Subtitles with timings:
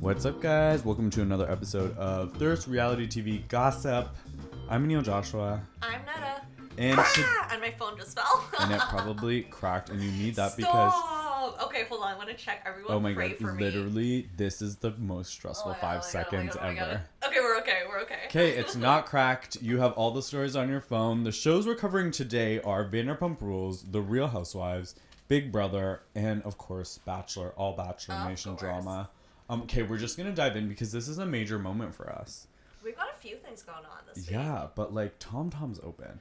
[0.00, 0.84] What's up, guys?
[0.84, 4.08] Welcome to another episode of Thirst Reality TV Gossip.
[4.68, 6.40] I'm Neil Joshua, I'm Neda.
[6.78, 8.48] and to- Ah, and my phone just fell.
[8.60, 10.92] and it probably cracked, and you need that because.
[11.62, 12.12] Okay, hold on.
[12.14, 12.62] I want to check.
[12.66, 16.10] Everyone, oh my god, literally, this is the most stressful Oh five God, oh oh
[16.10, 17.02] seconds God, oh ever.
[17.26, 17.78] Okay, we're okay.
[17.88, 18.18] We're okay.
[18.26, 19.60] Okay, it's not cracked.
[19.62, 21.24] You have all the stories on your phone.
[21.24, 24.94] The shows we're covering today are Vanderpump Rules, The Real Housewives,
[25.28, 29.10] Big Brother, and of course Bachelor, all Bachelor Nation drama.
[29.50, 32.46] Um, okay, we're just gonna dive in because this is a major moment for us.
[32.84, 34.30] We've got a few things going on this week.
[34.30, 36.20] Yeah, but like Tom Tom's open.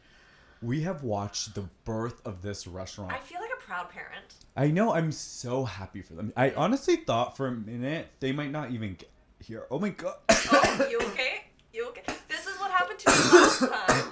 [0.64, 3.14] We have watched the birth of this restaurant.
[3.14, 4.34] I feel like a proud parent.
[4.58, 4.94] I know.
[4.94, 6.34] I'm so happy for them.
[6.36, 9.68] I honestly thought for a minute they might not even get here.
[9.70, 10.16] Oh my god.
[10.52, 11.44] Oh, you okay?
[11.72, 12.02] You okay?
[12.28, 14.12] This is what happened to me last time.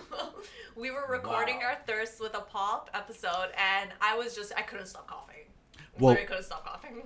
[0.75, 1.69] we were recording Wow.
[1.71, 5.45] our Thirst with a Pop episode, and I was just, I couldn't stop coughing.
[5.97, 7.01] Well- Literally couldn't stop coughing.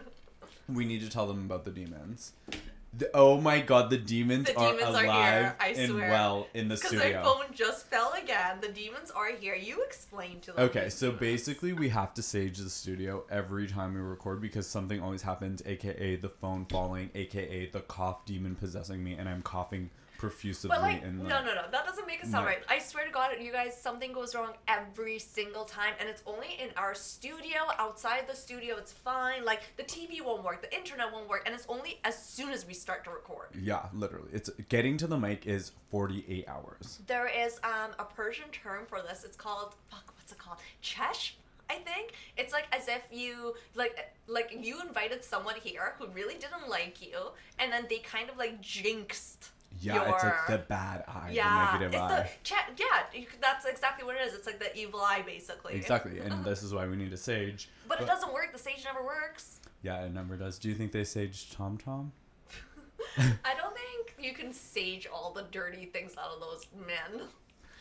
[0.73, 2.33] We need to tell them about the demons.
[2.93, 6.09] The, oh my god, the demons, The are demons are alive here, I and swear.
[6.09, 6.99] well in the studio.
[6.99, 8.57] Because my phone just fell again.
[8.59, 9.55] The demons are here.
[9.55, 10.65] You explain to them.
[10.65, 11.19] Okay, so demons.
[11.21, 15.61] basically we have to sage the studio every time we record because something always happens,
[15.65, 20.81] aka the phone falling, aka the cough demon possessing me, and I'm coughing profusively But
[20.81, 22.49] like, in the no, no, no, that make it sound No.
[22.51, 22.63] right.
[22.69, 26.51] I swear to God, you guys, something goes wrong every single time, and it's only
[26.63, 27.59] in our studio.
[27.79, 29.45] Outside the studio, it's fine.
[29.45, 32.65] Like the TV won't work, the internet won't work, and it's only as soon as
[32.67, 33.47] we start to record.
[33.59, 34.29] Yeah, literally.
[34.33, 36.99] It's getting to the mic is 48 hours.
[37.07, 39.23] There is um a Persian term for this.
[39.23, 40.13] It's called fuck.
[40.17, 40.57] What's it called?
[40.83, 41.33] Chesh.
[41.69, 43.95] I think it's like as if you like
[44.27, 47.17] like you invited someone here who really didn't like you,
[47.59, 49.49] and then they kind of like jinxed.
[49.81, 52.31] Yeah, it's like the bad eye, Yeah, the negative it's eye.
[52.43, 52.83] the.
[52.83, 54.33] Yeah, that's exactly what it is.
[54.33, 55.73] It's like the evil eye, basically.
[55.73, 57.69] Exactly, and this is why we need a sage.
[57.87, 58.53] But it doesn't work.
[58.53, 59.59] The sage never works.
[59.83, 60.59] Yeah, it never does.
[60.59, 62.11] Do you think they sage Tom Tom?
[63.17, 67.27] I don't think you can sage all the dirty things out of those men.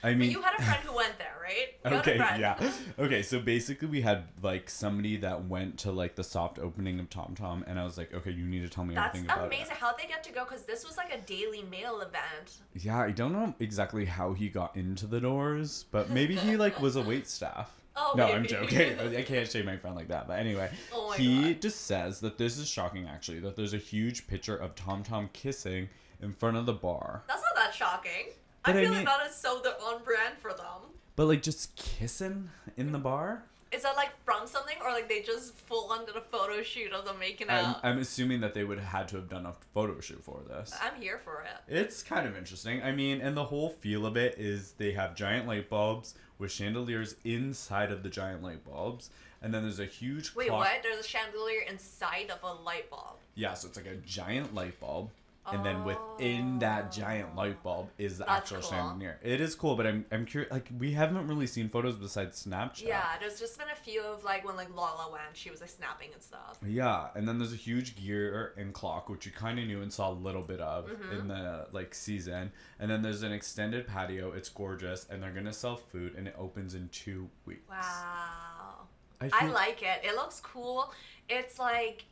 [0.02, 1.92] I But mean, you had a friend who went there, right?
[1.92, 2.72] You okay, yeah.
[2.98, 7.10] Okay, so basically we had like somebody that went to like the soft opening of
[7.10, 9.46] Tom Tom, and I was like, okay, you need to tell me That's everything about
[9.46, 9.66] amazing.
[9.66, 9.72] it.
[9.72, 10.44] How'd they get to go?
[10.44, 12.60] Because this was like a Daily Mail event.
[12.74, 16.80] Yeah, I don't know exactly how he got into the doors, but maybe he like
[16.80, 17.70] was a wait staff.
[17.96, 18.98] Oh, no, I'm joking.
[19.16, 20.26] I can't shame my friend like that.
[20.28, 21.60] But anyway, Oh he God.
[21.60, 25.28] just says that this is shocking actually, that there's a huge picture of Tom Tom
[25.34, 25.88] kissing
[26.22, 27.24] in front of the bar.
[27.26, 28.28] That's not that shocking.
[28.64, 30.92] But I I feel mean- like that is so the on brand for them.
[31.16, 33.44] But like just kissing in the bar?
[33.72, 36.92] Is that like from something, or like they just full on did a photo shoot
[36.92, 37.80] of them making I'm, out?
[37.84, 40.74] I'm assuming that they would have had to have done a photo shoot for this.
[40.82, 41.72] I'm here for it.
[41.72, 42.82] It's kind of interesting.
[42.82, 46.50] I mean, and the whole feel of it is they have giant light bulbs with
[46.50, 49.10] chandeliers inside of the giant light bulbs,
[49.40, 50.60] and then there's a huge Wait, clock.
[50.64, 50.82] what?
[50.82, 53.18] There's a chandelier inside of a light bulb.
[53.36, 55.10] Yeah, so it's like a giant light bulb,
[55.52, 58.70] and then within that giant light bulb is the That's actual cool.
[58.70, 59.18] chandelier.
[59.22, 60.50] It is cool, but I'm I'm curious.
[60.52, 62.86] Like we haven't really seen photos besides Snapchat.
[62.86, 65.70] Yeah, there's just been a few of like when like Lala went, she was like
[65.70, 66.58] snapping and stuff.
[66.66, 69.92] Yeah, and then there's a huge gear and clock, which you kind of knew and
[69.92, 71.12] saw a little bit of Mm-hmm.
[71.20, 72.52] in the like season.
[72.78, 74.32] And then there's an extended patio.
[74.32, 77.68] It's gorgeous, and they're gonna sell food, and it opens in two weeks.
[77.68, 78.86] Wow.
[79.20, 80.00] I, I feel- like it.
[80.02, 80.92] It looks cool.
[81.28, 82.04] It's like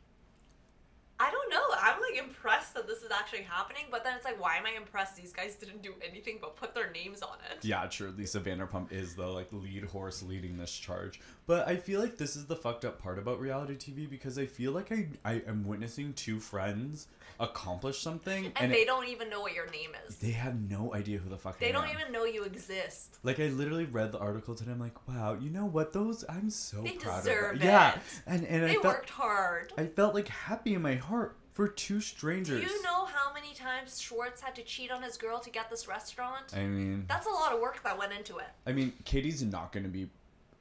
[1.21, 1.61] I don't know.
[1.81, 4.71] I'm like impressed that this is actually happening, but then it's like why am I
[4.77, 7.63] impressed these guys didn't do anything but put their names on it?
[7.63, 8.13] Yeah, true.
[8.17, 11.19] Lisa Vanderpump is the like lead horse leading this charge.
[11.49, 14.45] But I feel like this is the fucked up part about reality TV because I
[14.45, 17.07] feel like I I am witnessing two friends
[17.39, 20.17] accomplish something And, it- they don't even know what your name is.
[20.17, 21.97] they have no idea who the fuck They I don't am.
[21.99, 23.17] even know you exist.
[23.23, 24.69] Like I literally read the article today.
[24.71, 25.91] I'm like, wow, you know what?
[25.91, 27.59] Those I'm so They proud deserve of.
[27.61, 27.67] them.
[27.67, 29.73] Yeah, and and They I felt worked hard.
[29.75, 32.63] I felt like happy in my heart for two strangers.
[32.63, 35.71] Do you know how many times Schwartz had to cheat on his girl to get
[35.71, 36.53] this restaurant?
[36.55, 38.45] I mean, That's a lot of work that went into it.
[38.67, 40.09] I mean, Katie's not going to be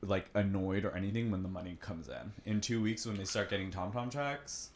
[0.02, 2.32] like annoyed or anything when the money comes in.
[2.44, 4.70] In two weeks, when they start getting Tom Tom checks,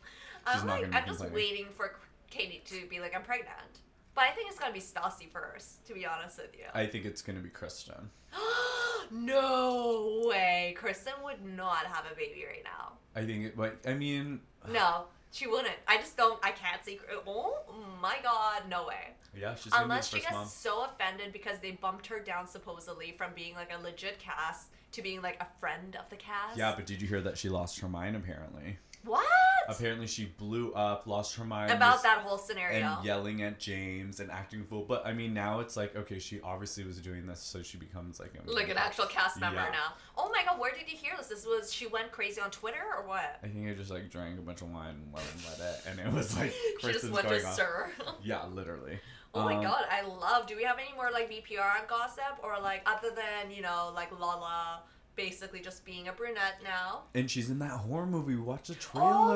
[0.47, 1.97] I'm like, I'm just waiting for
[2.31, 3.81] Katie to be like, I'm pregnant.
[4.15, 6.65] But I think it's gonna be Stassi first, to be honest with you.
[6.75, 8.11] I think it's to be Kristen.
[9.11, 10.75] no way.
[10.77, 12.93] Kristen would not have a baby right now.
[13.15, 13.57] I think it.
[13.57, 14.41] But I mean,
[14.71, 15.75] No, she wouldn't.
[15.87, 16.39] I just don't.
[16.43, 16.99] I can't see.
[17.27, 17.63] Oh
[18.01, 19.15] my god, no way.
[19.39, 20.47] yeah, she's going to be the Unless she gets mom.
[20.47, 25.03] so offended because they bumped her down supposedly from being like a legit cast to
[25.03, 26.57] being like a friend of the cast.
[26.57, 28.17] Yeah, but did you hear that she lost her mind?
[28.17, 28.79] Apparently.
[29.05, 29.27] What?
[29.69, 32.87] Apparently, she blew up, lost her mind, About that whole scenario.
[32.97, 34.85] and yelling at James and acting fool.
[34.89, 38.21] But I mean, now it's like okay, she obviously was doing this, so she becomes
[38.21, 39.71] like a like an actual cast member Yeah.
[39.71, 39.95] now.
[40.17, 41.29] Oh my god, where did you hear this?
[41.29, 43.39] This was she went crazy on Twitter or what?
[43.43, 45.25] I think I just like drank a bunch of wine and let
[45.59, 47.87] let it, and it was like she just went to.
[48.23, 49.01] Yeah, literally.
[49.35, 50.47] Oh my Um, god, I love.
[50.47, 53.91] Do we have any more like VPR on gossip or like other than you know
[53.95, 54.83] like Lala
[55.17, 57.03] basically just being a brunette now?
[57.15, 58.37] And she's in that horror movie.
[58.37, 59.33] Watch the Oh,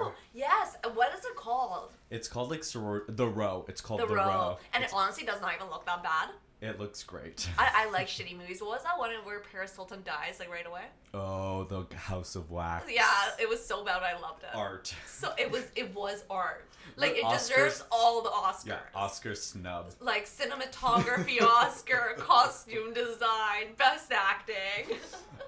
[0.00, 0.12] trailer.
[0.32, 0.76] yes.
[0.94, 1.92] What is it called?
[2.10, 3.64] It's called like soror- the row.
[3.68, 4.58] It's called The, the, Row.
[4.72, 6.30] And it honestly does not even look that bad.
[6.60, 7.48] It looks great.
[7.58, 8.60] I, I like shitty movies.
[8.60, 10.82] What was that one where Paris Hilton dies like right away?
[11.14, 12.86] oh, the House of Wax.
[12.92, 13.04] Yeah,
[13.40, 14.54] it was so bad, I loved it.
[14.54, 14.94] Art.
[15.06, 16.66] So it was it was art.
[16.96, 18.66] Like The it Oscars- deserves all the Oscars.
[18.66, 19.92] Yeah, Oscar snub.
[20.00, 24.96] like cinematography Oscar, costume design, best acting.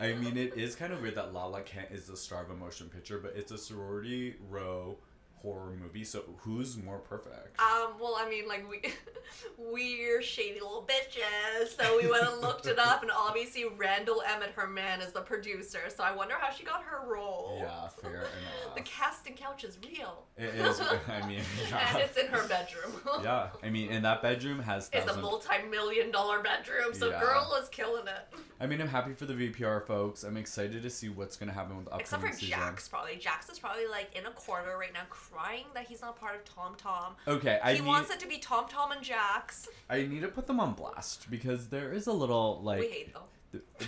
[0.00, 2.50] I mean, it is kind of weird that La La Kent is the star of
[2.50, 4.98] a motion picture, but it's a sorority row
[5.42, 6.04] horror movie.
[6.04, 7.60] So who's more perfect?
[7.60, 8.80] Um, well, I mean, like we,
[9.58, 14.50] we're shady little bitches, so we went and looked it up, and obviously Randall Emmett
[14.56, 15.80] her man, is the producer.
[15.94, 17.58] So I wonder how she got her role.
[17.60, 18.74] yeah, fair enough.
[18.76, 20.24] The casting couch is real.
[20.36, 20.80] It is.
[20.80, 21.40] I mean,
[21.74, 22.92] and it's in her bedroom.
[23.22, 23.48] yeah.
[23.62, 27.20] I mean, and that bedroom has It's a multi-million dollar bedroom, so Yeah.
[27.20, 28.38] girl is killing it.
[28.60, 30.22] I mean, I'm happy for the VPR folks.
[30.22, 32.58] I'm excited to see what's gonna happen with the Except upcoming for season.
[32.58, 33.16] Jax, probably.
[33.16, 35.00] Jax is probably like in a corner right now,
[35.32, 37.14] crying that he's not part of Tom Tom.
[37.26, 39.68] Okay, I he need wants it to be Tom Tom and Jax.
[39.88, 43.12] I need to put them on blast because there is a little like we hate
[43.12, 43.22] them.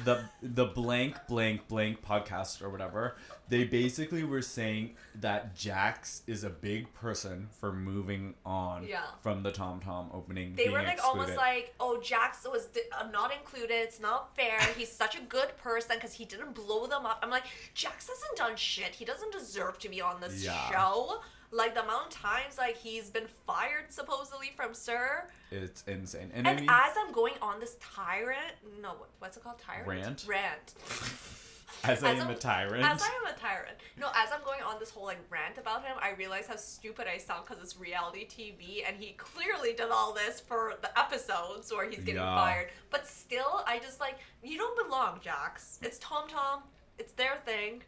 [0.04, 3.16] The, the blank blank blank podcast or whatever.
[3.48, 9.02] They basically were saying that Jax is a big person for moving on Yeah.
[9.22, 10.54] from the Tom Tom opening.
[10.56, 13.70] They were like almost like, "Oh, Jax was di- uh, not included.
[13.72, 14.58] It's not fair.
[14.76, 17.44] He's such a good person because he didn't blow them up." I'm like,
[17.74, 18.94] Jax hasn't done shit.
[18.94, 20.70] He doesn't deserve to be on this Yeah.
[20.70, 21.20] show.
[21.54, 25.30] Like the amount of times like he's been fired supposedly from SUR.
[25.52, 26.30] it's insane.
[26.34, 29.58] And, And I mean, as I'm going on this tyrant, no, what's it called?
[29.60, 29.86] Tyrant.
[29.86, 30.24] Rant?
[30.26, 30.74] Rant.
[31.84, 32.84] as I am a- a tyrant.
[32.84, 33.76] As I am a tyrant.
[33.98, 37.06] No, as I'm going on this whole like rant about him, I realize how stupid
[37.12, 41.72] I sound because it's reality TV, and he clearly did all this for the episodes
[41.72, 42.34] where he's getting Yeah.
[42.36, 42.70] fired.
[42.90, 45.78] But still, I just like you don't belong, Jax.
[45.82, 46.62] It's Tom Tom.
[46.98, 47.82] It's their thing.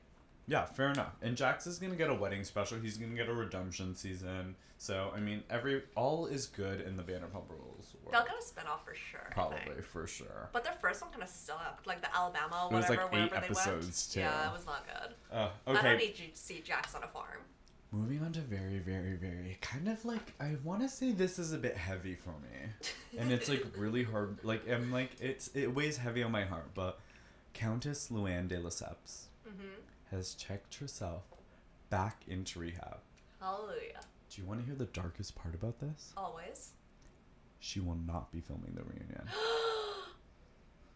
[0.48, 1.16] Yeah, fair enough.
[1.22, 2.78] And Jax is gonna get a wedding special.
[2.78, 4.56] He's gonna get a redemption season.
[4.78, 7.94] So I mean, every all is good in the Vanderpump Rules.
[8.02, 8.12] world.
[8.12, 9.28] They'll get a spinoff for sure.
[9.32, 10.50] Probably for sure.
[10.52, 13.30] But the first one kind of sucked, like the Alabama, whatever, It was, like, eight
[13.30, 14.20] they episodes, too.
[14.20, 15.14] Yeah, it was not good.
[15.32, 15.96] Uh, I don't okay.
[15.96, 17.40] need to see Jax on a farm.
[17.92, 21.52] Moving on to very, very, very kind of like I want to say this is
[21.52, 24.38] a bit heavy for me, and it's like really hard.
[24.42, 26.70] Like I'm like it's it weighs heavy on my heart.
[26.74, 26.98] But
[27.54, 29.80] Countess Luann de Lesseps hmm
[30.10, 31.22] has checked herself
[31.90, 32.98] back into rehab.
[33.40, 34.00] Hallelujah.
[34.30, 36.12] Do you want to hear the darkest part about this?
[36.16, 36.70] Always.
[37.60, 39.22] She will not be filming the reunion.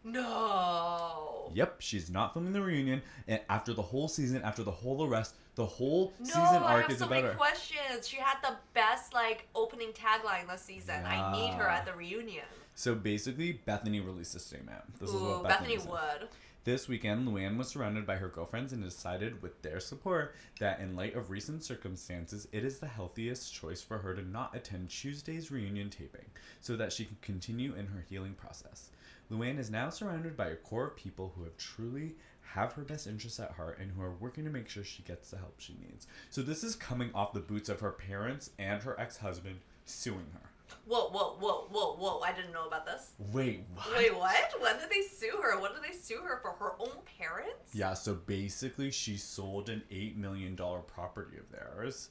[0.03, 1.51] No.
[1.53, 5.35] Yep, she's not filming the reunion, and after the whole season, after the whole arrest,
[5.55, 7.33] the whole No, season I have is so about many her.
[7.35, 8.07] questions.
[8.07, 11.05] She had the best like opening tagline this season.
[11.05, 12.45] I need her at the reunion.
[12.73, 14.79] So basically, Bethenny released a statement.
[14.99, 15.81] This is what Bethenny Bethenny,
[16.19, 16.29] said.
[16.63, 20.95] This weekend, Luann was surrounded by her girlfriends and decided, with their support, that in
[20.95, 25.49] light of recent circumstances, it is the healthiest choice for her to not attend Tuesday's
[25.49, 26.27] reunion taping
[26.59, 28.91] so that she can continue in her healing process.
[29.31, 32.13] Luann is now surrounded by a core of people who have truly
[32.53, 35.31] have her best interests at heart and who are working to make sure she gets
[35.31, 36.05] the help she needs.
[36.29, 40.50] So this is coming off the boots of her parents and her ex-husband suing her.
[40.85, 42.19] Whoa, whoa, whoa, whoa, whoa!
[42.21, 43.11] I didn't know about this.
[43.31, 43.97] Wait, what?
[43.97, 44.51] Wait, what?
[44.61, 45.59] When did they sue her?
[45.59, 46.51] What did they sue her for?
[46.51, 47.73] Her own parents?
[47.73, 52.09] Yeah, so basically she sold an eight million dollar property of theirs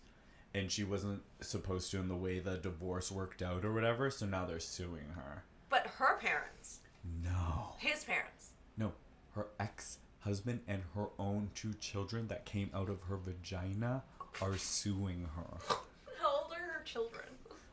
[0.55, 4.27] and she wasn't supposed to in the way the divorce worked out or whatever, so
[4.27, 5.45] now they're suing her.
[5.69, 6.81] But her parents,
[7.23, 7.75] No.
[7.79, 8.51] his parents.
[8.77, 8.93] No.
[9.37, 14.03] Her ex husband and her own two children that came out of her vagina
[14.43, 15.59] are suing her.
[16.21, 17.25] How old are her children?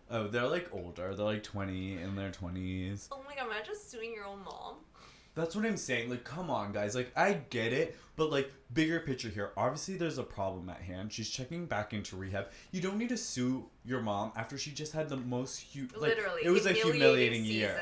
[0.09, 1.13] Oh, they're like older.
[1.15, 3.07] They're like 20 in their 20s.
[3.11, 3.47] Oh my god!
[3.47, 4.75] Imagine suing your own mom.
[5.35, 6.09] That's what I'm saying.
[6.09, 6.95] Like, come on, guys.
[6.95, 9.51] Like, I get it, but like, bigger picture here.
[9.55, 11.13] Obviously, there's a problem at hand.
[11.13, 12.47] She's checking back into rehab.
[12.71, 15.91] You don't need to sue your mom after she just had the most huge.
[15.93, 17.55] Like, Literally, it was a humiliating season.
[17.55, 17.79] year,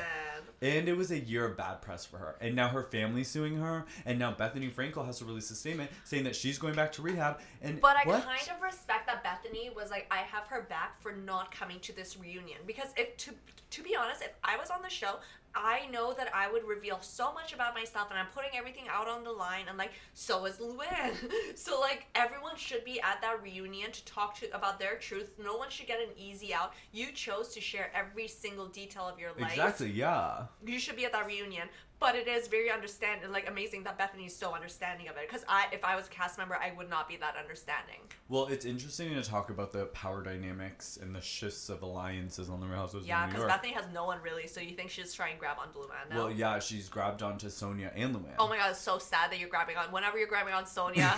[0.66, 2.36] and it was a year of bad press for her.
[2.40, 5.90] And now her family's suing her, and now Bethenny Frankel has to release a statement
[6.04, 7.40] saying that she's going back to rehab.
[7.62, 8.24] And But I what?
[8.24, 11.94] kind of respect that Bethenny was like, I have her back for not coming to
[11.94, 13.32] this reunion because if to
[13.68, 15.16] to be honest, if I was on the show,
[15.56, 19.08] I know that I would reveal so much about myself and I'm putting everything out
[19.08, 21.14] on the line and like so is Luann.
[21.54, 25.34] so like everyone should be at that reunion to talk to about their truth.
[25.42, 26.74] No one should get an easy out.
[26.92, 29.52] You chose to share every single detail of your life.
[29.52, 30.44] Exactly, yeah.
[30.64, 31.68] You should be at that reunion.
[31.98, 35.28] But it is very understand like amazing that Bethenny is so understanding of it.
[35.28, 38.00] Because I, if I was a cast member, I would not be that understanding.
[38.28, 42.60] Well, it's interesting to talk about the power dynamics and the shifts of alliances on
[42.60, 43.50] the Real Housewives Yeah, because.
[43.50, 45.96] Bethenny has no one really, so you think she's trying to grab on Blue Man
[46.10, 46.16] now?
[46.16, 48.34] Well, yeah, she's grabbed onto Sonja and Luann.
[48.38, 49.86] Oh my god, it's so sad that you're grabbing on.
[49.86, 51.14] Whenever you're grabbing on Sonja,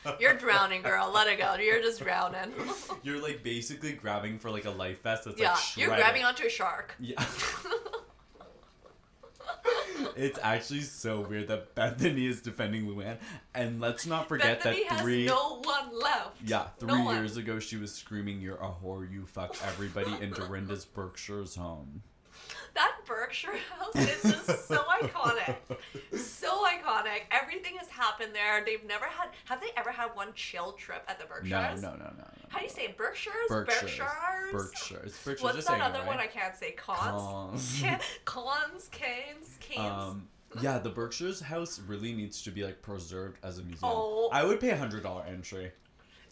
[0.20, 1.10] you're drowning, girl.
[1.12, 1.54] Let it go.
[1.56, 2.52] You're just drowning.
[3.02, 6.46] You're like basically grabbing for like a life vest that's yeah, like you're grabbing onto
[6.46, 6.94] a shark.
[6.98, 7.22] Yeah.
[10.16, 13.16] it's actually so weird that Bethenny is defending Luann,
[13.54, 15.26] and let's not forget Bethenny that three.
[15.26, 16.36] no one left.
[16.44, 17.16] Yeah, three No one.
[17.16, 19.10] years ago she was screaming, "You're a whore!
[19.10, 22.02] You fuck everybody!" in Dorinda's Berkshire's home.
[22.74, 25.56] That Berkshire house is just so iconic.
[26.86, 27.22] Iconic.
[27.30, 28.64] Everything has happened there.
[28.64, 29.28] They've never had.
[29.46, 31.82] Have they ever had one chill trip at the Berkshires?
[31.82, 32.24] no, no, no, no.
[32.48, 32.96] How do you say it?
[32.96, 33.34] Berkshires?
[33.48, 33.82] Berkshires.
[33.82, 34.52] Berkshires?
[34.52, 35.18] Berkshires.
[35.24, 35.42] Berkshires.
[35.42, 36.06] What's that other right.
[36.06, 36.72] one I can't say?
[36.72, 37.82] Cons?
[38.24, 38.88] Cons?
[38.92, 39.56] Canes?
[39.60, 39.80] Canes?
[39.80, 40.28] Um,
[40.60, 43.90] yeah, the Berkshires house really needs to be like preserved as a museum.
[43.92, 44.30] Oh.
[44.32, 45.72] I would pay a hundred dollar entry.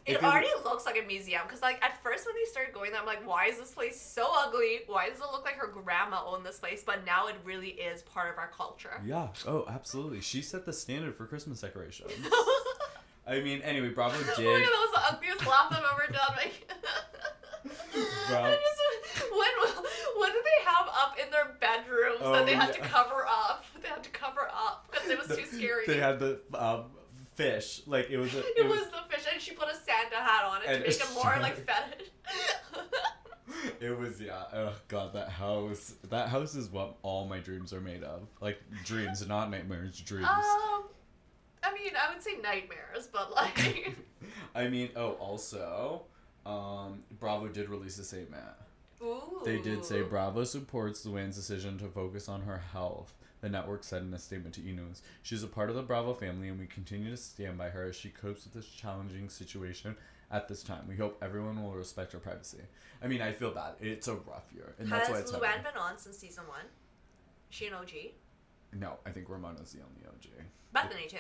[0.06, 3.00] It already looks like a museum because, like, at first when they started going there,
[3.00, 4.80] I'm like, why is this place so ugly?
[4.86, 6.82] Why does it look like her grandma owned this place?
[6.84, 9.00] But now it really is part of our culture.
[9.06, 9.28] Yeah.
[9.46, 10.20] Oh, absolutely.
[10.20, 12.12] She set the standard for Christmas decorations.
[13.26, 14.46] I mean, anyway, Bravo Oh did.
[14.46, 16.34] that was the ugliest laugh I've ever done.
[16.36, 16.68] Like,
[18.28, 18.50] Bro.
[18.50, 19.48] Just, when,
[20.16, 23.64] what did they have up in their bedrooms Oh, that they had to cover up?
[23.80, 25.84] They had to cover up because it was too scary.
[25.86, 26.84] They had the um,
[27.34, 27.82] fish.
[27.86, 28.34] Like it was.
[28.34, 31.00] A, it was the fish, and she put a Santa hat on it to make
[31.00, 32.08] it more like fetish.
[33.80, 34.42] It was yeah.
[34.52, 35.94] Oh god, that house.
[36.10, 38.22] That house is what all my dreams are made of.
[38.40, 40.00] Like dreams, not nightmares.
[40.00, 40.26] Dreams.
[40.26, 40.84] um,
[41.62, 43.96] I mean, I would say nightmares, but like,
[44.54, 46.02] I mean, oh, also,
[46.44, 48.44] um, Bravo did release a statement.
[49.02, 49.40] ooh.
[49.44, 53.14] They did say Bravo supports Luann's decision to focus on her health.
[53.44, 54.72] The network said in a statement to E!
[54.72, 57.84] News, "She's a part of the Bravo family, and we continue to stand by her
[57.84, 59.98] as she copes with this challenging situation
[60.30, 60.88] at this time.
[60.88, 62.62] We hope everyone will respect her privacy."
[63.02, 63.74] I mean, I feel bad.
[63.80, 65.64] It's a rough year, and that's why Has it's Luann heavy.
[65.64, 66.64] been on since season one?
[67.50, 68.14] She an OG?
[68.72, 70.30] No, I think Ramona's the only OG.
[70.74, 71.18] Bethenny too.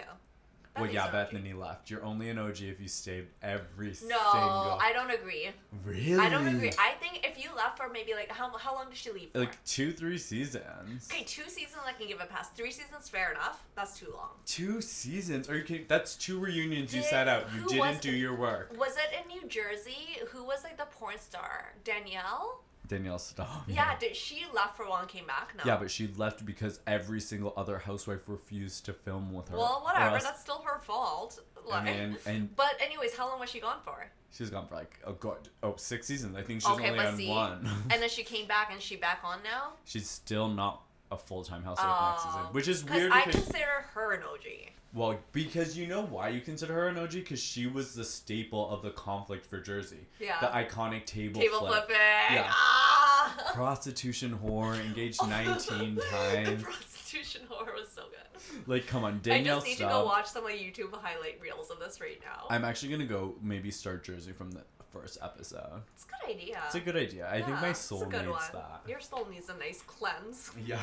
[0.76, 1.30] Well, yeah, Bethenny's an OG.
[1.44, 1.90] Bethenny left.
[1.90, 4.16] You're only an OG if you stayed every No, single.
[4.18, 5.50] No, I don't agree.
[5.84, 6.16] really.
[6.18, 6.72] I don't agree.
[6.78, 9.38] I think if you left for maybe like how how long did she leave for?
[9.40, 11.08] like two, three seasons.
[11.12, 12.48] okay, two seasons I can give a pass.
[12.50, 13.62] Three seasons, fair enough.
[13.76, 14.30] That's too long.
[14.46, 15.48] Two seasons?
[15.48, 15.86] Are you kidding?
[15.88, 17.44] That's two reunions you Did- sat out.
[17.54, 18.72] You didn't do your work.
[18.78, 20.18] Was it in New Jersey?
[20.30, 21.74] Who was like the porn star?
[21.84, 22.60] Danielle?
[22.86, 23.48] Danielle Staub.
[23.66, 25.54] Yeah, did she left for one came back?
[25.56, 25.62] No.
[25.64, 29.56] Yeah, but she left because every single other housewife refused to film with her.
[29.56, 30.16] well, whatever.
[30.16, 31.40] else- That's still her fault.
[31.66, 34.06] Like, mean, and but anyways, how long was she gone for?
[34.30, 36.36] she was gone for like oh god, oh six seasons.
[36.36, 37.66] I think she's Okay, only on see, one.
[37.90, 39.74] And then she came back, and she back on now.
[39.84, 42.48] she's still not a full time housewife next season, Oh.
[42.52, 43.12] which is Because weird.
[43.12, 44.72] I consider her an OG.
[44.94, 47.10] Well, because you know why you consider her an OG?
[47.10, 50.06] Because she was the staple of the conflict for Jersey.
[50.20, 50.38] Yeah.
[50.40, 51.72] The iconic table, Table flip.
[51.86, 51.96] flipping.
[52.30, 52.46] Yeah.
[52.48, 53.50] Ah!
[53.54, 56.60] Prostitution whore, engaged 19 times.
[56.60, 58.66] the prostitution whore was so good.
[58.68, 59.56] Like, come on, Danielle.
[59.56, 62.20] I just need to go watch some of the YouTube highlight reels of this right
[62.24, 62.46] now.
[62.50, 64.62] I'm actually gonna go maybe start Jersey from the
[64.94, 65.82] first episode.
[65.94, 66.62] it's a good idea.
[66.66, 67.28] It's a good idea.
[67.28, 68.40] I think Yeah, my it's soul needs one.
[68.52, 68.82] that.
[68.88, 70.50] Your soul needs a nice cleanse.
[70.66, 70.78] Yeah.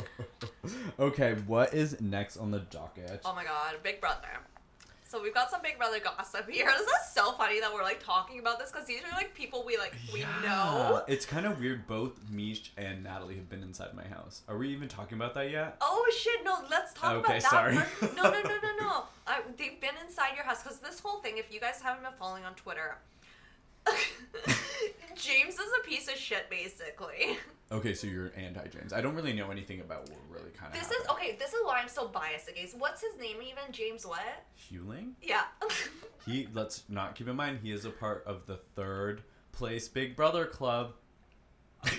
[0.98, 3.20] okay, what is next on the docket?
[3.24, 4.28] Oh my god, Big Brother.
[5.04, 6.66] So we've got some Big Brother gossip here.
[6.78, 9.62] This is so funny that we're like talking about this because these are like people
[9.66, 11.02] we like we know.
[11.06, 11.86] It's kind of weird.
[11.86, 14.40] Both Meech and Natalie have been inside my house.
[14.48, 15.76] Are we even talking about that yet?
[15.82, 16.42] Oh shit!
[16.44, 17.50] No, let's talk Okay, about that.
[17.50, 17.74] sorry.
[18.16, 19.02] No, no, no, no, no.
[19.26, 21.36] I, they've been inside your house because this whole thing.
[21.36, 22.96] If you guys haven't been following on Twitter,
[25.16, 27.38] James is a piece of shit, basically.
[27.70, 28.92] Okay, so you're anti James.
[28.92, 30.78] I don't really know anything about what really kind of.
[30.78, 31.36] This is okay.
[31.38, 32.76] This is why I'm so biased against.
[32.76, 33.72] What's his name even?
[33.72, 34.44] James what?
[34.58, 35.12] Huling.
[35.22, 35.44] Yeah.
[36.26, 40.14] He let's not keep in mind he is a part of the third place Big
[40.14, 40.92] Brother club.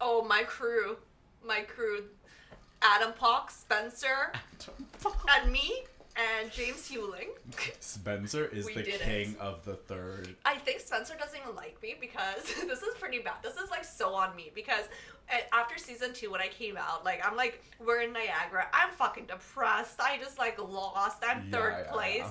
[0.00, 0.98] oh, my crew,
[1.44, 2.04] my crew,
[2.80, 4.32] Adam Pox, Spencer,
[5.36, 5.84] and me,
[6.16, 7.28] and James Huling.
[7.80, 9.02] Spencer is We the did it.
[9.02, 10.36] king of the third.
[10.44, 13.36] I think Spencer doesn't even like me because this is pretty bad.
[13.42, 14.84] This is like so on me because
[15.52, 18.66] after season two, when I came out, like I'm like we're in Niagara.
[18.72, 20.00] I'm fucking depressed.
[20.00, 21.18] I just like lost.
[21.26, 22.16] I'm Yeah, third yeah, place.
[22.18, 22.30] yeah.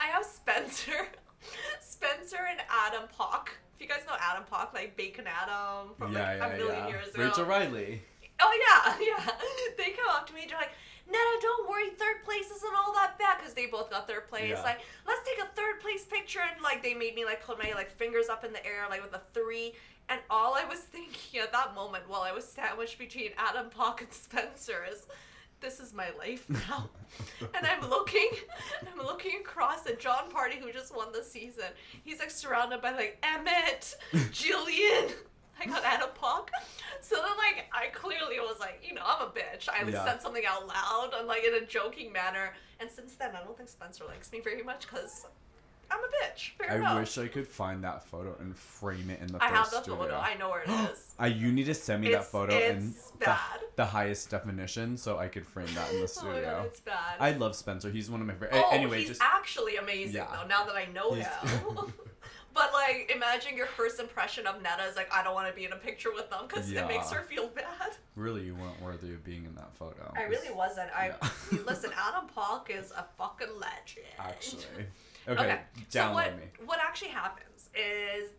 [0.00, 1.08] I have Spencer,
[1.80, 3.48] Spencer and Adam Poch.
[3.76, 6.84] If you guys know Adam Poch, like Bacon Adam from yeah, like yeah, a million
[6.84, 6.88] yeah.
[6.88, 7.24] years ago.
[7.24, 8.02] Rachel Reilly.
[8.40, 9.32] Oh Yeah, yeah.
[9.76, 10.70] They come up to me, and they're like,
[11.08, 14.50] Neda, don't worry, third place isn't all that bad because they both got third place.
[14.50, 14.62] Yeah.
[14.62, 17.72] Like, let's take a third place picture, and like they made me like put my
[17.74, 19.72] like fingers up in the air like with a three.
[20.10, 24.00] And all I was thinking at that moment while I was sandwiched between Adam Poch
[24.00, 25.06] and Spencer is,
[25.60, 26.88] this is my life now.
[27.40, 28.28] and I'm looking,
[28.82, 31.64] I'm looking across at Jon Pardy who just won the season.
[32.04, 35.12] He's like surrounded by like Emmett, Jillian.
[35.60, 36.48] I got out of Poch.
[37.00, 39.68] So then like I clearly was like, you know, I'm a bitch.
[39.68, 40.04] I like, Yeah.
[40.04, 42.54] said something out loud and like in a joking manner.
[42.80, 45.26] And since then I don't think Spencer likes me very much because
[45.90, 46.50] I'm a bitch.
[46.58, 46.98] Fair I enough.
[47.00, 50.02] wish I could find that photo and frame it in the I have the studio.
[50.02, 50.16] photo.
[50.16, 51.14] I know where it is.
[51.18, 53.34] I you need to send me that photo in it's the,
[53.76, 56.42] the highest definition so I could frame that in the Oh studio.
[56.42, 57.16] god, it's bad.
[57.18, 57.90] I love Spencer.
[57.90, 58.50] He's one of my favorite.
[58.52, 60.26] oh, anyway, he's just actually amazing Yeah.
[60.30, 60.46] though.
[60.46, 61.76] Now that I know He's- him.
[62.54, 65.64] but like, imagine your first impression of Neda is like, I don't want to be
[65.64, 67.92] in a picture with them because it makes her feel bad.
[68.16, 70.12] really you weren't worthy of being in that photo.
[70.16, 70.90] I really wasn't.
[70.96, 71.14] I
[71.52, 71.58] Yeah.
[71.66, 71.90] listen.
[71.98, 74.06] Adam Park is a fucking legend.
[74.18, 74.86] Actually.
[75.28, 76.44] Okay, Okay, so what me.
[76.64, 78.30] what actually happens is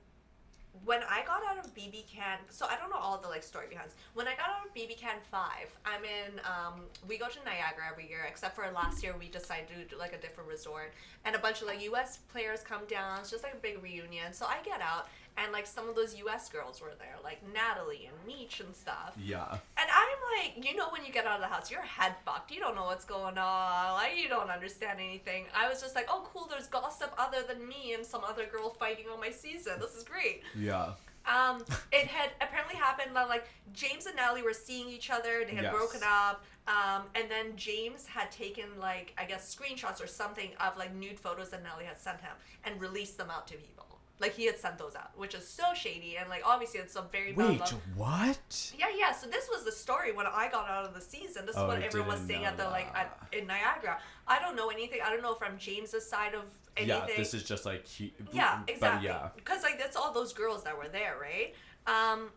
[0.86, 3.68] when I got out of BB Can, so I don't know all the like story
[3.70, 3.90] behind.
[4.14, 6.40] When I got out of BB Can five, I'm in.
[6.40, 9.98] Um, we go to Niagara every year, except for last year we decided to do
[9.98, 10.94] like a different resort,
[11.26, 12.20] and a bunch of like U.S.
[12.32, 13.20] players come down.
[13.20, 14.34] It's just like a big reunion.
[14.34, 15.08] So I get out,
[15.41, 16.50] and like some of those U.S.
[16.50, 19.15] girls were there, like Natalie and Meech and stuff.
[19.24, 19.48] Yeah.
[19.51, 20.17] And I'm
[20.55, 22.51] like, you know, when you get out of the house, you're head fucked.
[22.51, 23.93] You don't know what's going on.
[23.93, 25.46] Like, you don't understand anything.
[25.55, 26.48] I was just like, oh, cool.
[26.50, 29.74] There's gossip other than me and some other girl fighting on my season.
[29.79, 30.43] This is great.
[30.58, 30.91] Yeah.
[31.25, 35.43] Um, it had apparently happened that like James and Natalie were seeing each other.
[35.48, 35.74] They had Yes.
[35.74, 36.43] broken up.
[36.67, 41.19] Um, and then James had taken like I guess screenshots or something of like nude
[41.19, 42.31] photos that Natalie had sent him
[42.63, 43.99] and released them out to people.
[44.20, 47.04] Like he had sent those out, which is so shady and like obviously it's a
[47.12, 48.74] very bad Wait, love- what?
[48.78, 49.14] yeah, yeah.
[49.14, 51.46] So this was the story when I got out of the season.
[51.46, 54.00] This is Oh, what everyone was didn't saying at the like at, in Niagara.
[54.28, 55.00] I don't know anything.
[55.06, 56.42] I don't know from James's side of
[56.76, 56.98] anything.
[57.10, 59.08] Yeah, this is just like he Yeah, but exactly.
[59.08, 59.30] yeah.
[59.36, 61.56] Because like that's all those girls that were there, right?
[61.88, 62.30] Um,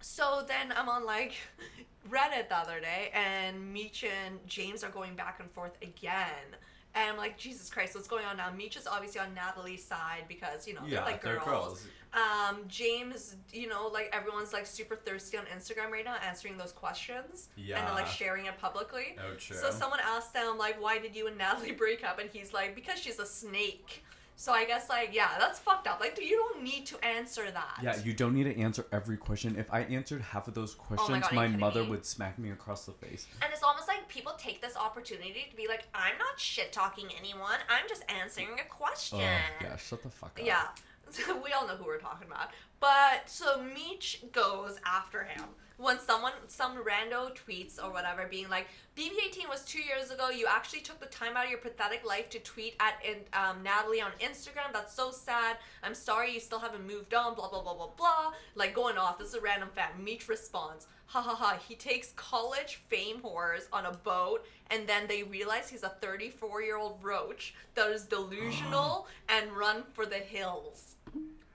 [0.00, 1.34] so then I'm on like
[2.08, 6.56] Reddit the other day, and Meech and James are going back and forth again.
[6.98, 8.50] And I'm like, Jesus Christ, what's going on now?
[8.50, 11.46] Meech is obviously on Natalie's side because you know Yeah, they're like they're girls.
[11.46, 11.86] girls.
[12.14, 16.72] Um, James, you know, like everyone's like super thirsty on Instagram right now, answering those
[16.72, 19.16] questions and then like sharing it publicly.
[19.18, 19.56] Oh, true.
[19.56, 22.74] So someone asked him like, "Why did you and Natalie break up?" And he's like,
[22.74, 24.04] "Because she's a snake."
[24.40, 25.98] So I guess like, yeah, that's fucked up.
[25.98, 27.80] Like, you don't need to answer that.
[27.82, 29.56] Yeah, you don't need to answer every question.
[29.58, 31.90] If I answered half of those oh questions, Oh God, my mother me?
[31.90, 33.26] would smack me across the face.
[33.42, 37.08] And it's almost like people take this opportunity to be like, "I'm not shit talking
[37.18, 37.58] anyone.
[37.68, 40.46] I'm just answering a oh, question." Oh, yeah, shut the fuck up.
[40.46, 40.68] Yeah.
[41.44, 42.50] we all know who we're talking about.
[42.80, 45.44] But so Meech goes after him
[45.78, 48.66] when someone, some rando tweets or whatever, being like,
[48.96, 50.28] "BB18 was two years ago.
[50.28, 52.94] You actually took the time out of your pathetic life to tweet at
[53.32, 54.72] um, Natalie on Instagram.
[54.72, 55.56] That's so sad.
[55.82, 57.34] I'm sorry you still haven't moved on.
[57.34, 58.32] Blah blah blah blah blah.
[58.54, 59.18] Like going off.
[59.18, 59.90] This is a random fan.
[60.02, 60.86] Meech responds.
[61.06, 61.58] Ha ha ha.
[61.66, 66.62] He takes college fame whores on a boat, and then they realize he's a 34
[66.62, 70.96] year old roach that is delusional and run for the hills.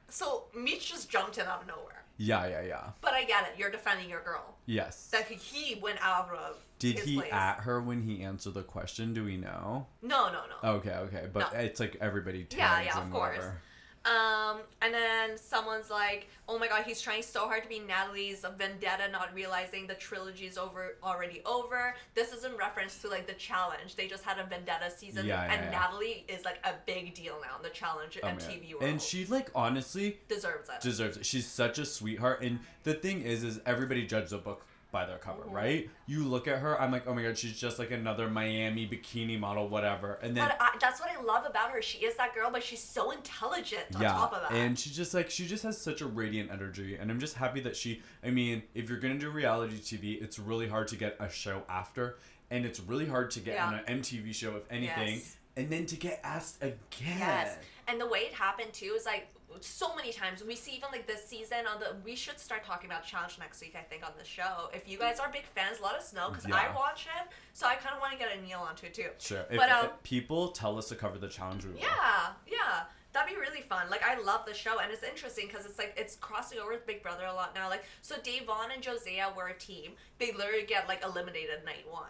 [0.10, 2.04] So Meech just jumped in out of nowhere.
[2.18, 2.90] Yeah, yeah, yeah.
[3.02, 3.58] But I get it.
[3.58, 4.56] You're defending your girl.
[4.66, 5.08] Yes.
[5.12, 6.58] That he went out of.
[6.80, 7.34] Did he place.
[7.34, 9.14] at her when he answered the question?
[9.14, 9.88] Do we know?
[10.02, 10.70] No, no, no.
[10.76, 11.60] Okay, okay, but No.
[11.60, 13.38] it's like everybody tags Yeah, yeah, of course.
[13.38, 13.62] whatever.
[14.06, 18.44] Um, and then someone's like, "Oh my God, he's trying so hard to be Natalie's
[18.58, 23.34] vendetta, not realizing the trilogy's over already over." This is in reference to like the
[23.34, 23.96] challenge.
[23.96, 25.80] They just had a vendetta season, Yeah, yeah, and yeah.
[25.80, 28.40] Natalie is like a big deal now in the challenge Oh, and.
[28.40, 28.84] TV world.
[28.84, 30.82] And she like honestly deserves it.
[30.82, 31.26] deserves it.
[31.26, 32.42] She's such a sweetheart.
[32.44, 35.52] And the thing is, is everybody judges a book by their cover, Mhm.
[35.52, 35.90] right?
[36.06, 39.38] You look at her, I'm like, oh my god, she's just like another Miami bikini
[39.38, 40.20] model, whatever.
[40.22, 41.82] And then but I, that's what I love about her.
[41.82, 44.52] She is that girl, but she's so intelligent on yeah, top of that.
[44.54, 47.60] and she just like she just has such a radiant energy, and I'm just happy
[47.62, 48.02] that she.
[48.24, 51.64] I mean, if you're gonna do reality TV, it's really hard to get a show
[51.68, 52.20] after,
[52.52, 53.68] and it's really hard to get Yeah.
[53.68, 55.38] on an MTV show, if anything, Yes.
[55.58, 57.18] and then to get asked again.
[57.18, 59.28] Yes, and the way it happened too is like
[59.62, 60.44] so many times.
[60.44, 61.96] We see even like this season on the.
[62.04, 63.76] We should start talking about challenge next week.
[63.78, 64.70] I think on the show.
[64.74, 66.56] If you guys are big fans, let us know because Yeah.
[66.56, 69.10] I watch it, so I kind of want to get a Neil onto it too.
[69.20, 69.46] Sure.
[69.50, 71.80] If, um, if people tell us to cover the challenge, we will.
[71.80, 72.84] Yeah, yeah.
[73.14, 73.90] That'd be really fun.
[73.92, 76.88] Like I love the show, and it's interesting because it's like it's crossing over with
[76.88, 77.70] Big Brother a lot now.
[77.70, 79.92] Like so, Da'Vonne and Josiah were a team.
[80.18, 82.10] They literally get like eliminated night one.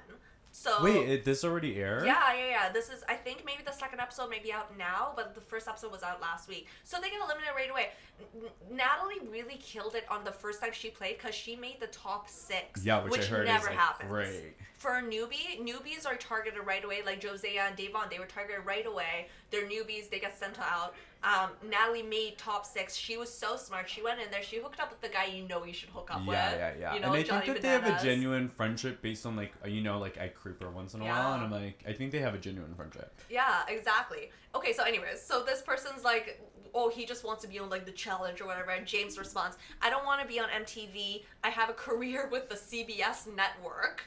[0.55, 2.05] So Wait, it, this already aired?
[2.05, 2.71] yeah, yeah, yeah.
[2.71, 5.67] This is I think maybe the second episode may be out now, but the first
[5.67, 6.67] episode was out last week.
[6.83, 7.89] So they get eliminated right away.
[8.35, 11.87] N- Natalie really killed it on the first time she played because she made the
[11.87, 12.85] top six.
[12.85, 14.09] Yeah, which, I heard never is like happens.
[14.11, 14.55] great.
[14.77, 17.01] For a newbie, newbies are targeted right away.
[17.03, 19.29] Like Josiah and Da'Vonne, they were targeted right away.
[19.53, 20.95] They're newbies, they get sent out.
[21.23, 22.95] Um, Natalie made top six.
[22.95, 23.87] She was so smart.
[23.89, 24.41] She went in there.
[24.43, 26.59] She hooked up with the guy you know you should hook up Yeah, with.
[26.59, 26.93] yeah, yeah.
[26.95, 29.53] You know, and I Johnny think that they have a genuine friendship based on like
[29.65, 32.11] you know like I creep her once in a while, and I'm like I think
[32.11, 33.13] they have a genuine friendship.
[33.29, 34.31] Yeah, exactly.
[34.55, 36.41] Okay, so anyways, so this person's like,
[36.73, 38.71] oh, he just wants to be on like the challenge or whatever.
[38.71, 41.23] And James responds, I don't want to be on MTV.
[41.43, 44.03] I have a career with the CBS network.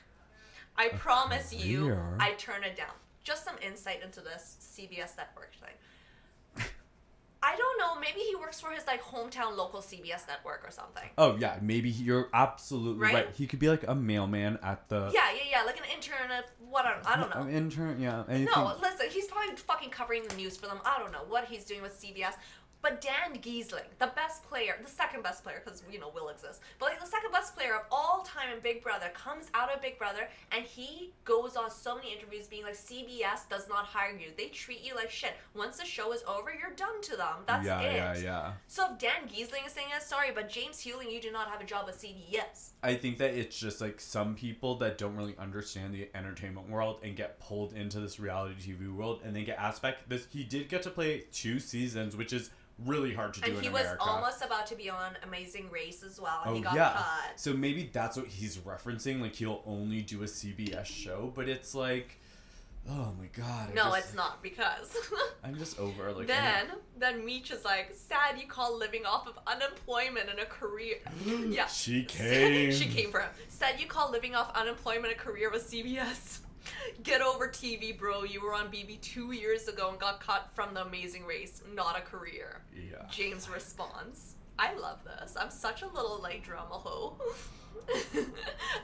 [0.77, 1.97] I promise you.
[2.21, 2.93] I turn it down.
[3.27, 6.65] Just some insight into this CBS network thing.
[7.43, 8.01] I don't know.
[8.01, 11.09] Maybe he works for his like hometown local CBS network or something.
[11.19, 13.15] Oh yeah, maybe he- you're absolutely Right?
[13.15, 13.35] right.
[13.35, 15.63] He could be like a mailman at the Yeah, yeah, yeah.
[15.65, 16.87] Like an intern at what?
[16.87, 17.43] I don't know.
[17.43, 18.01] An intern.
[18.01, 18.49] Yeah, anything.
[18.55, 20.79] No, listen, he's probably fucking covering the news for them.
[20.85, 22.35] I don't know what he's doing with CBS.
[22.87, 26.61] But Dan Gheesling, the best player, the second best player, because you know Will exists,
[26.79, 29.83] but like the second best player of all time in Big Brother, comes out of
[29.83, 34.13] Big Brother and he goes on so many interviews being like, CBS does not hire
[34.17, 34.29] you.
[34.39, 35.33] They treat you like shit.
[35.57, 37.39] Once the show is over, you're done to them.
[37.45, 37.97] That's yeah, it.
[37.97, 38.53] yeah, yeah.
[38.69, 41.61] So if Dan Gheesling is saying that, sorry, but James Huling, you do not have
[41.61, 42.71] a job with CBS.
[42.85, 47.01] I think that it's just like some people that don't really understand the entertainment world
[47.03, 50.09] and get pulled into this reality TV world, and they get asked back.
[50.09, 52.51] This he did get to play two seasons, which is
[52.85, 56.21] really hard to do And he was almost about to be on Amazing Race as
[56.21, 56.43] well.
[56.45, 56.93] and Oh he got yeah.
[56.95, 57.41] cut.
[57.41, 59.21] So maybe that's what he's referencing.
[59.21, 62.21] Like he'll only do a CBS show, but it's like,
[62.89, 63.71] oh my god.
[63.71, 64.95] I No, just- it's not because
[65.45, 66.27] I'm just over like.
[66.27, 66.67] then
[66.99, 70.97] then Meech is like sad you call living off of unemployment and a career.
[71.49, 72.73] yeah, She came.
[72.73, 73.31] she came for him.
[73.49, 76.41] Said you call living off unemployment a career with CBS.
[77.03, 78.25] Get over TV, bro.
[78.25, 81.99] You were on BB two years ago and got cut from The Amazing Race, not
[81.99, 82.63] a career.
[82.75, 83.07] Yeah.
[83.11, 84.35] James responds.
[84.59, 85.37] I love this.
[85.39, 87.17] I'm such a little like drama hoe.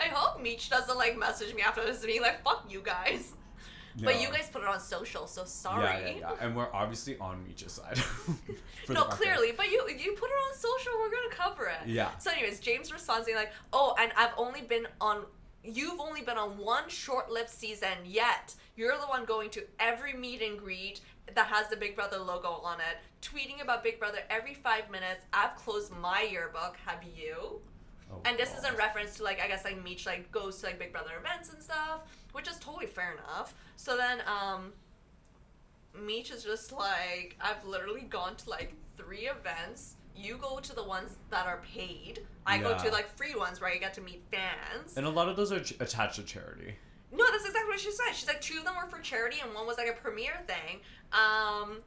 [0.01, 3.33] I hope Meech doesn't like message me after this being like, fuck you guys.
[4.01, 5.85] But you guys put it on social, so sorry.
[5.85, 6.33] Yeah, yeah, yeah.
[6.41, 7.99] And we're obviously on Meech's side.
[8.89, 11.89] no, clearly, but you you put it on social, we're gonna cover it.
[11.89, 12.17] Yeah.
[12.19, 15.25] So, anyways, James responds being like, "Oh, and I've only been on.
[15.65, 18.55] You've only been on one short-lived season yet.
[18.77, 21.01] You're the one going to every meet and greet
[21.35, 25.25] that has the Big Brother logo on it, tweeting about Big Brother every five minutes.
[25.33, 26.77] I've closed my yearbook.
[26.85, 27.61] Have you?
[28.11, 28.73] Oh, And this is God.
[28.73, 31.53] in reference to like I guess like Meech like goes to like Big Brother events
[31.53, 32.01] and stuff,
[32.33, 33.55] which is totally fair enough.
[33.77, 34.73] So then um
[35.99, 39.95] Meech is just like I've literally gone to like three events.
[40.17, 42.21] You go to the ones that are paid.
[42.47, 44.97] I go to like free ones where you get to meet fans.
[44.97, 46.75] And a lot of those are ch- attached to charity.
[47.13, 48.13] No, that's exactly what she said.
[48.15, 50.81] She's like two of them were for charity and one was like a premiere thing.
[51.13, 51.79] Um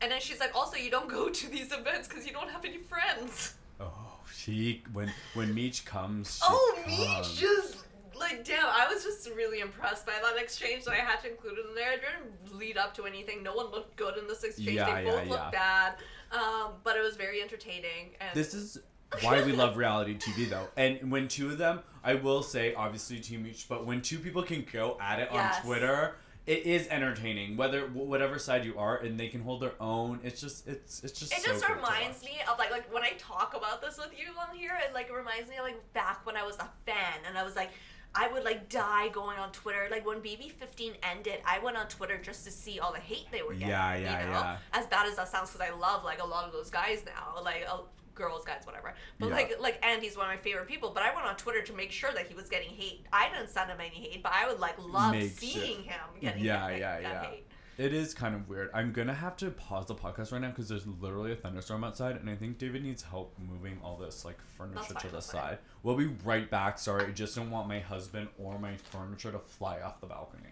[0.00, 2.64] and then she's like also you don't go to these events because you don't have
[2.64, 3.54] any friends.
[3.80, 6.40] Oh, she when when Meech comes.
[6.42, 7.34] Oh, me comes.
[7.36, 7.84] just
[8.18, 8.66] like damn.
[8.66, 11.74] I was just really impressed by that exchange, so I had to include it in
[11.74, 11.92] there.
[11.92, 13.42] It didn't lead up to anything.
[13.42, 14.72] No one looked good in this exchange.
[14.72, 15.50] Yeah, they yeah, both looked yeah.
[15.50, 15.94] bad,
[16.32, 18.10] um, but it was very entertaining.
[18.20, 18.78] And This is
[19.20, 20.68] why we love reality TV, though.
[20.76, 24.42] And when two of them, I will say, obviously Team Meech, but when two people
[24.42, 25.56] can go at it Yes.
[25.58, 26.16] on Twitter,
[26.46, 27.56] it is entertaining.
[27.56, 30.18] Whether whatever side you are, and they can hold their own.
[30.24, 31.32] It's just it's it's just.
[31.32, 34.28] it so just reminds me of like like when I talk about this with you
[34.40, 34.72] on here.
[34.84, 37.54] It like reminds me of like back when I was a fan and I was
[37.54, 37.70] like.
[38.14, 39.88] I would like die going on Twitter.
[39.90, 43.42] Like when BB15 ended, I went on Twitter just to see all the hate they
[43.42, 43.68] were getting.
[43.68, 44.32] Yeah, yeah, you know?
[44.32, 44.56] yeah.
[44.72, 47.42] As bad as that sounds, because I love like a lot of those guys now,
[47.42, 47.78] like uh,
[48.14, 48.94] girls, guys, whatever.
[49.18, 49.34] But Yeah.
[49.34, 50.90] like like Andy's one of my favorite people.
[50.90, 53.06] But I went on Twitter to make sure that he was getting hate.
[53.12, 55.92] I didn't send him any hate, but I would like love Make seeing sure.
[55.92, 57.24] him getting Yeah, hate, yeah, yeah.
[57.24, 57.46] hate.
[57.82, 58.70] It is kind of weird.
[58.72, 62.14] I'm gonna have to pause the podcast right now because there's literally a thunderstorm outside,
[62.14, 65.58] and I think David needs help moving all this like furniture to the side.
[65.82, 66.78] We'll be right back.
[66.78, 70.50] Sorry, I just don't want my husband or my furniture to fly off the balcony.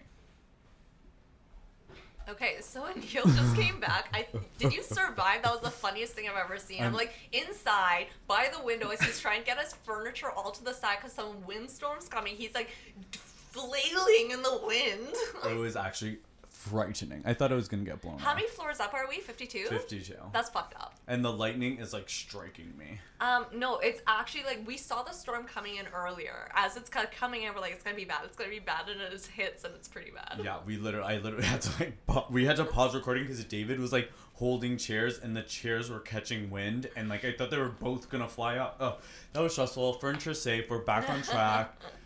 [2.27, 4.09] Okay, so Neil just came back.
[4.13, 5.43] I did you survive?
[5.43, 6.79] That was the funniest thing I've ever seen.
[6.79, 10.51] I'm, I'm- like inside by the window as he's trying to get his furniture all
[10.51, 12.35] to the side because some windstorm's coming.
[12.35, 12.71] He's like
[13.13, 15.15] flailing in the wind.
[15.49, 16.19] It was actually
[16.69, 17.23] frightening.
[17.25, 18.19] I thought it was gonna get blown.
[18.19, 18.35] How off.
[18.35, 19.19] many floors up are we?
[19.19, 19.65] 52?
[19.67, 20.13] 52.
[20.33, 20.95] That's fucked up.
[21.07, 22.99] and the lightning is like striking me.
[23.19, 26.49] Um, no, it's actually like we saw the storm coming in earlier.
[26.55, 28.21] As it's kind of coming in, we're like, it's gonna be bad.
[28.25, 30.41] It's gonna be bad, and it just hits, and it's pretty bad.
[30.43, 33.43] Yeah, we literally, I literally had to like, pa- we had to pause recording because
[33.45, 37.51] David was like holding chairs and the chairs were catching wind and like I thought
[37.51, 38.75] they were both gonna fly out.
[38.79, 38.97] Oh,
[39.33, 39.93] that was stressful.
[39.93, 40.67] Furniture safe.
[40.69, 41.75] We're back on track.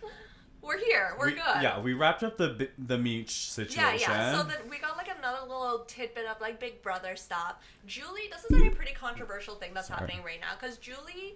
[0.66, 1.16] we're here.
[1.18, 1.62] We're we, good.
[1.62, 4.10] Yeah, we wrapped up the the Meech situation.
[4.10, 4.38] Yeah, yeah.
[4.38, 7.56] So then we got like another little tidbit of like Big Brother stuff.
[7.86, 10.00] Julie, this is like a pretty controversial thing that's Sorry.
[10.00, 11.36] happening right now because Julie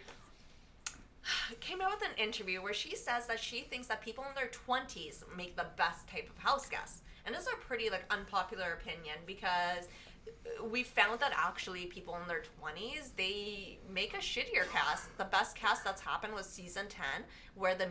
[1.60, 4.50] came out with an interview where she says that she thinks that people in their
[4.50, 7.02] 20s make the best type of house guests.
[7.26, 9.88] And this is a pretty like unpopular opinion because
[10.70, 15.16] we found that actually people in their 20s they make a shittier cast.
[15.18, 17.04] The best cast that's happened was season 10
[17.56, 17.88] where the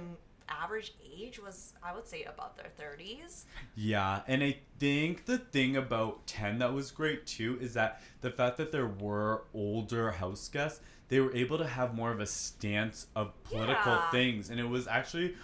[0.48, 3.44] average age was I would say about their 30s.
[3.74, 8.30] Yeah, and I think the thing about 10 that was great too is that the
[8.30, 12.26] fact that there were older house guests, they were able to have more of a
[12.26, 14.10] stance of political Yeah.
[14.10, 14.50] things.
[14.50, 15.36] And it was actually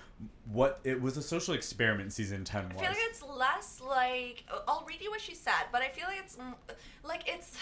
[0.44, 2.76] what it was a social experiment season 10 was.
[2.76, 6.06] I feel like it's less like I'll read you what she said, but I feel
[6.06, 6.36] like it's
[7.02, 7.56] like it's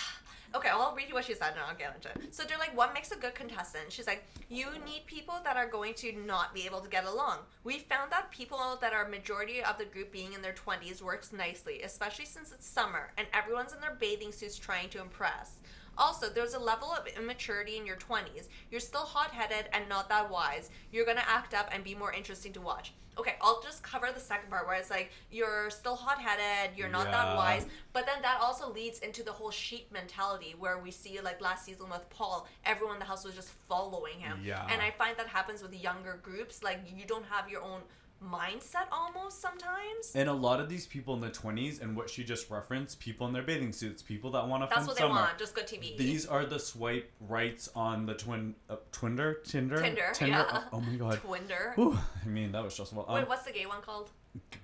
[0.55, 0.69] okay.
[0.69, 2.35] I'll read you what she said, and I'll get into it.
[2.35, 3.91] So they're like, what makes a good contestant?
[3.91, 7.39] She's like, you need people that are going to not be able to get along.
[7.65, 11.33] We found that people that are majority of the group being in their twenties works
[11.33, 15.57] nicely, especially since it's summer and everyone's in their bathing suits trying to impress.
[15.99, 18.49] Also, there's a level of immaturity in your 20s.
[18.71, 20.71] You're still hot headed and not that wise.
[20.91, 22.93] You're gonna act up and be more interesting to watch.
[23.19, 26.89] Okay, I'll just cover the second part where it's like you're still hot headed, you're
[26.89, 30.91] not that wise, but then that also leads into the whole sheep mentality where we
[30.91, 34.41] see like last season with Paul, everyone in the house was just following him.
[34.43, 34.67] Yeah.
[34.71, 36.63] And I find that happens with younger groups.
[36.63, 37.81] Like you don't have your own
[38.23, 40.13] mindset almost sometimes.
[40.15, 43.27] And a lot of these people in the 20s, and what she just referenced, people
[43.27, 45.15] in their bathing suits, people that want to That's what they summer.
[45.15, 45.97] want, just good TV.
[45.97, 50.37] These are the swipe rights on the twin, uh, Twinder, Tinder, Tinder, Tinder.
[50.37, 50.47] yeah.
[50.51, 51.21] Oh, oh my god.
[51.23, 51.75] Twinder.
[51.75, 53.05] Whew, I mean, that was stressful.
[53.09, 54.11] Um, Wait, what's the gay one called?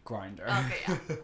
[0.06, 0.46] Grindr.
[0.46, 1.16] Okay, yeah.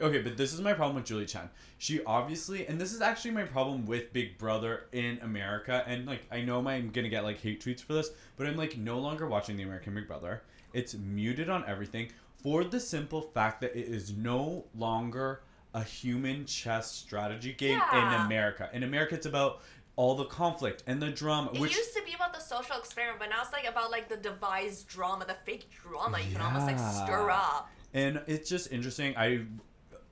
[0.06, 1.50] okay, but this is my problem with Julie Chen.
[1.78, 5.82] She obviously, and this is actually my problem with Big Brother in America.
[5.86, 8.76] And like, I know I'm gonna get like hate tweets for this, but I'm like
[8.76, 10.42] no longer watching the American Big Brother.
[10.72, 12.10] It's muted on everything
[12.42, 15.42] for the simple fact that it is no longer
[15.74, 18.16] a human chess strategy game Yeah.
[18.20, 18.70] in America.
[18.72, 19.60] In America, it's about
[19.96, 23.18] all the conflict and the drama, It which used to be about the social experiment,
[23.18, 26.66] but now it's like about like the devised drama, the fake drama you can almost
[26.66, 27.68] like stir up.
[27.92, 29.16] And it's just interesting.
[29.16, 29.46] I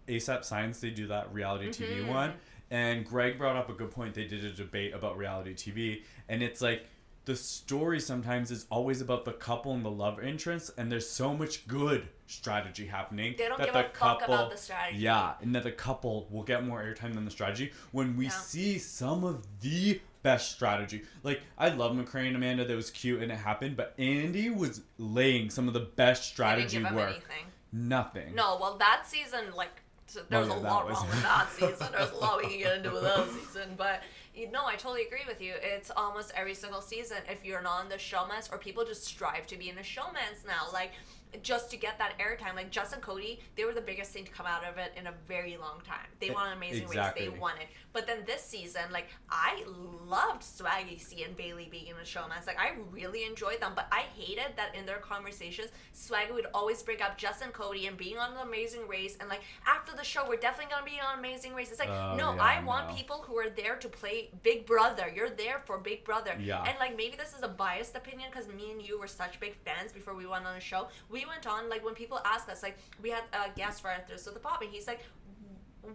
[0.09, 2.09] ASAP Science they do that reality TV Mhm.
[2.09, 2.35] one,
[2.71, 4.15] and Greg brought up a good point.
[4.15, 6.87] They did a debate about reality TV, and it's like
[7.27, 11.35] the story sometimes is always about the couple and the love interest, and there's so
[11.35, 14.99] much good strategy happening They don't that give the a fuck about the strategy.
[14.99, 18.31] yeah, and that the couple will get more airtime than the strategy when we Yeah.
[18.31, 21.03] see some of the best strategy.
[21.23, 24.81] Like I love McCrae and Amanda, that was cute and it happened, but Andy was
[24.99, 26.93] laying some of the best strategy work.
[27.11, 27.47] anything.
[27.73, 28.35] Nothing.
[28.35, 29.83] No, well, that season, like,
[30.29, 31.89] there oh, was Oh, yeah, a lot was- wrong with that season.
[31.93, 34.03] There's a lot we can get into with that season, but
[34.37, 35.55] you know, I totally agree with you.
[35.63, 37.19] It's almost every single season.
[37.29, 40.47] If you're not in the showmance, or people just strive to be in the showmance
[40.47, 40.93] now, like
[41.43, 42.55] just to get that airtime.
[42.55, 45.13] Like Justin Cody, they were the biggest thing to come out of it in a
[45.27, 46.07] very long time.
[46.21, 47.25] They eh, E- won an amazing exactly.
[47.25, 47.33] race.
[47.35, 47.69] They won it.
[47.93, 49.65] But then this season, like I
[50.07, 52.47] loved Swaggy C and Bailey being in the showmance.
[52.47, 56.83] Like I really enjoyed them, but I hated that in their conversations, Swaggy would always
[56.83, 60.25] bring up Justin Cody and being on an amazing race and like after the show
[60.29, 61.71] we're definitely gonna be on amazing race.
[61.71, 62.95] It's like Oh, no, yeah, I want no.
[62.95, 65.11] people who are there to play Big Brother.
[65.15, 66.35] You're there for Big Brother.
[66.39, 66.63] Yeah.
[66.65, 69.55] And like maybe this is a biased opinion because me and you were such big
[69.65, 70.89] fans before we went on the show.
[71.09, 74.27] We went on like when people ask us like we had a guest for Thirst
[74.27, 75.01] of the Pop and he's like,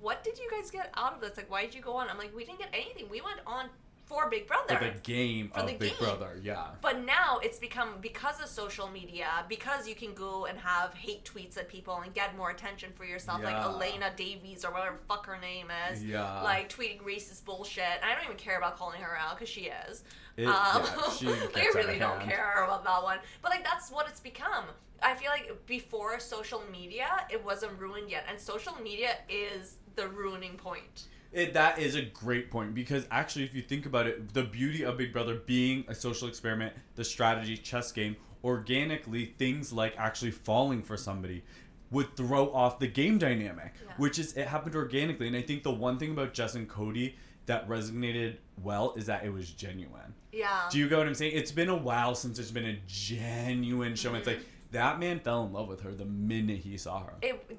[0.01, 1.37] "What did you guys get out of this?
[1.37, 3.09] Like why did you go on?" I'm like, "We didn't get anything.
[3.09, 3.69] We went on
[4.05, 5.99] for Big Brother." For the game For of the Big game.
[5.99, 6.67] Brother, yeah.
[6.81, 11.23] But now it's become because of social media, because you can go and have hate
[11.25, 13.65] tweets at people and get more attention for yourself, Yeah.
[13.65, 16.41] like Elena Davies or whatever fuck her name is, Yeah.
[16.41, 17.83] like tweeting racist bullshit.
[18.03, 20.03] I don't even care about calling her out because she is.
[20.37, 20.83] It- um,
[21.21, 21.35] yeah,
[21.75, 22.29] really don't hand.
[22.31, 23.19] care about that one.
[23.41, 24.65] But like that's what it's become.
[25.03, 30.07] I feel like before social media, it wasn't ruined yet, and social media is the
[30.07, 31.03] ruining point.
[31.33, 34.83] It, that is a great point because actually, if you think about it, the beauty
[34.83, 40.31] of Big Brother being a social experiment, the strategy chess game, organically, things like actually
[40.31, 41.43] falling for somebody
[41.89, 43.93] would throw off the game dynamic, Yeah.
[43.97, 45.27] which is it happened organically.
[45.27, 47.15] And I think the one thing about Jess and Cody
[47.47, 50.13] that resonated well is that it was genuine.
[50.31, 50.67] Yeah.
[50.71, 51.33] Do you go what I'm saying?
[51.35, 54.13] It's been a while since there's been a genuine show.
[54.15, 54.31] It's Mhm.
[54.37, 57.13] like that man fell in love with her the minute he saw her.
[57.21, 57.57] It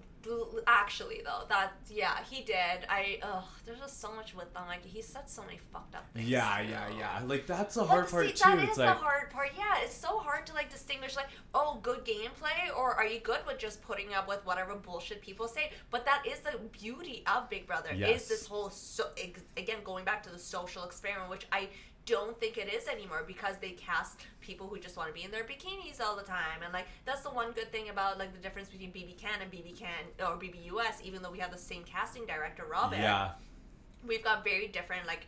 [0.67, 2.87] actually though that yeah he did.
[2.89, 4.65] I ugh there's just so much with them.
[4.67, 6.29] Like he said so many fucked up things.
[6.29, 7.21] Yeah, yeah, yeah.
[7.25, 8.33] Like that's the hard see, part too.
[8.45, 9.51] that it's is like the hard part.
[9.57, 13.41] Yeah, it's so hard to like distinguish like, oh, good gameplay, or are you good
[13.47, 15.71] with just putting up with whatever bullshit people say?
[15.91, 17.91] But that is the beauty of Big Brother.
[17.95, 18.23] Yes.
[18.23, 19.05] Is this whole so
[19.57, 21.69] again going back to the social experiment, which I
[22.05, 25.31] don't think it is anymore because they cast people who just want to be in
[25.31, 28.41] their bikinis all the time and like that's the one good thing about like the
[28.41, 31.85] difference between bb can and bb can or bbus even though we have the same
[31.85, 33.31] casting director Robyn Yeah.
[34.07, 35.27] we've got very different like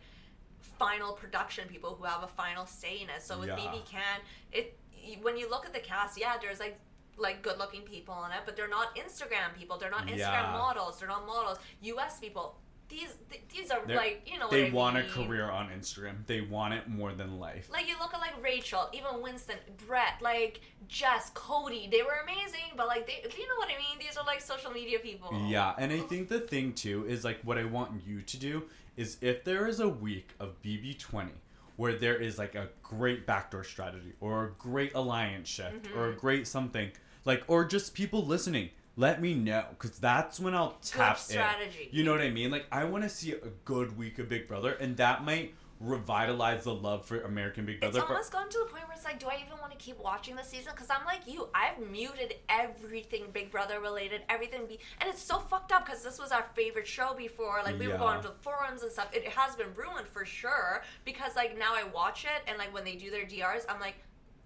[0.77, 3.21] final production people who have a final say in it.
[3.21, 3.55] So with Yeah.
[3.55, 4.19] BB Can,
[4.51, 4.77] it
[5.21, 6.77] when you look at the cast, yeah, there's like
[7.17, 9.77] like good looking people on it, but they're not Instagram people.
[9.77, 10.51] They're not Instagram Yeah.
[10.51, 10.99] models.
[10.99, 11.59] They're not models.
[11.81, 12.57] US people.
[12.87, 16.25] These th- these are They're- like you know They want a career on Instagram.
[16.27, 17.67] They want it more than life.
[17.71, 19.55] Like you look at like Rachel, even Winston,
[19.87, 21.87] Brett, like Jess, Cody.
[21.91, 23.97] They were amazing, but like they, you know what I mean.
[23.99, 25.29] These are like social media people.
[25.47, 28.63] Yeah, and I think the thing too is like what I want you to do
[28.97, 31.29] is if there is a week of BB20
[31.77, 36.09] where there is like a great backdoor strategy or a great alliance shift or a
[36.11, 36.19] Mm-hmm.
[36.19, 36.91] great something
[37.25, 41.89] like or just people listening, let me know because that's when I'll tap strategy.
[41.91, 41.97] in.
[41.97, 42.51] You know what I mean?
[42.51, 46.63] Like I want to see a good week of Big Brother, and that might revitalize
[46.63, 47.99] the love for American Big Brother.
[47.99, 49.99] but- almost gotten to the point where it's like, do I even want to keep
[49.99, 50.71] watching the season?
[50.73, 55.39] Because I'm like you, I've muted everything Big Brother related, everything be, and it's so
[55.39, 57.61] fucked up because this was our favorite show before.
[57.63, 59.09] Like we were going to forums and stuff.
[59.13, 62.85] It has been ruined for sure because like now I watch it and like when
[62.85, 63.95] they do their DRs, I'm like,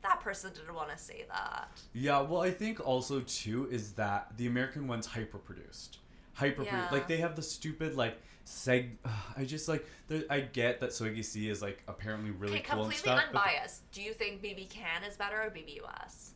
[0.01, 1.69] that person didn't want to say that.
[1.93, 5.99] Yeah, well, I think also too is that the American one's hyper produced,
[6.33, 6.88] hyper Yeah.
[6.91, 8.91] like they have the stupid like seg.
[9.38, 9.85] I just like
[10.29, 13.23] I get that Swiggy C is like apparently really Okay, cool and completely stuff.
[13.33, 13.91] but unbiased.
[13.91, 16.31] Do you think BB Can is better or BBUS?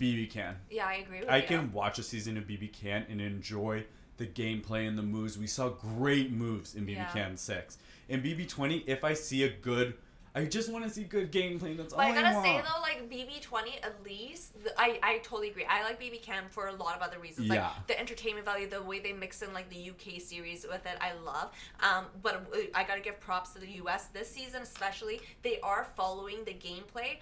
[0.00, 0.56] BB can.
[0.70, 1.46] Yeah, I agree with I you.
[1.46, 3.84] can watch a season of BB can and enjoy
[4.18, 5.38] the gameplay and the moves.
[5.38, 7.10] We saw great moves in BB Yeah.
[7.12, 7.78] can six.
[8.08, 9.94] In BB twenty, if I see a good,
[10.36, 11.74] I just want to see good gameplay.
[11.76, 12.44] That's But all I gotta want.
[12.46, 15.64] say though, like BB twenty at least, I I totally agree.
[15.64, 17.68] I like BB Can for a lot of other reasons, Yeah.
[17.68, 20.98] like the entertainment value, the way they mix in like the UK series with it.
[21.00, 21.52] I love.
[21.80, 25.22] Um, but I gotta give props to the US this season, especially.
[25.42, 27.16] They are following the gameplay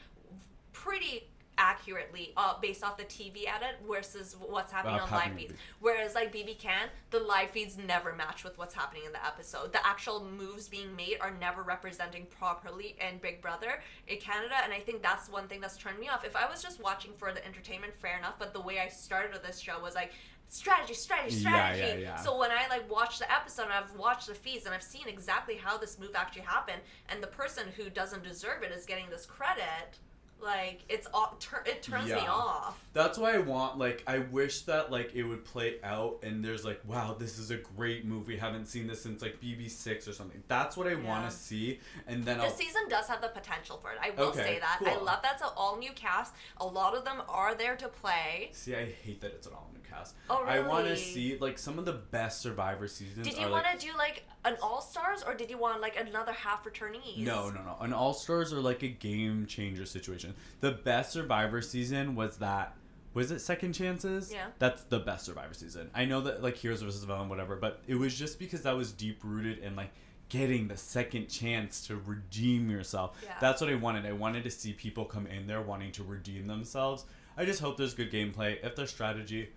[0.73, 5.55] pretty accurately uh, based off the TV edit versus what's happening Uh, on live feeds.
[5.81, 9.73] Whereas like BB Can, the live feeds never match with what's happening in the episode.
[9.73, 14.73] The actual moves being made are never representing properly in Big Brother in Canada, and
[14.73, 16.25] I think that's one thing that's turned me off.
[16.25, 18.35] If I was just watching for the entertainment, fair enough.
[18.39, 20.13] But the way I started with this show was like
[20.49, 21.41] strategy, strategy, Yeah,
[21.73, 21.83] strategy.
[22.03, 22.17] yeah, yeah.
[22.17, 25.09] So when I like watch the episode and I've watched the feeds and I've seen
[25.09, 29.09] exactly how this move actually happened, and the person who doesn't deserve it is getting
[29.11, 29.99] this credit.
[30.45, 32.31] Like it's all tur- it turns me Yeah.
[32.31, 32.79] off.
[32.93, 36.65] That's why I want like I wish that like it would play out and there's
[36.65, 40.13] like wow this is a great movie haven't seen this since like BB six or
[40.13, 40.43] something.
[40.49, 43.91] That's what I want to see and then I'll season does have the potential for
[43.93, 43.99] it.
[44.03, 44.79] I will Okay, say that.
[44.85, 45.05] I cool.
[45.05, 46.35] love that's an all new cast.
[46.59, 48.51] A lot of them are there to play.
[48.53, 48.75] see.
[48.77, 50.15] I hate that it's an all new cast.
[50.29, 50.59] Oh, really?
[50.59, 53.27] I want to see like some of the best Survivor seasons.
[53.27, 56.33] Did you want to do like an all stars or did you want like another
[56.33, 57.19] half returnees?
[57.19, 57.77] No, no, no.
[57.81, 60.34] An All Stars are like a game changer situation.
[60.61, 62.75] The best Survivor season was that.
[63.13, 64.33] Was it Second Chances?
[64.33, 64.47] Yeah.
[64.59, 65.91] That's the best Survivor season.
[65.95, 68.93] I know that like Heroes versus Villain, whatever, but it was just because that was
[68.93, 69.91] deep rooted in like
[70.29, 73.17] getting the second chance to redeem yourself.
[73.23, 73.35] Yeah.
[73.41, 74.07] That's what I wanted.
[74.07, 77.05] I wanted to see people come in there wanting to redeem themselves.
[77.37, 78.57] I just hope there's good gameplay.
[78.65, 79.51] If there's strategy,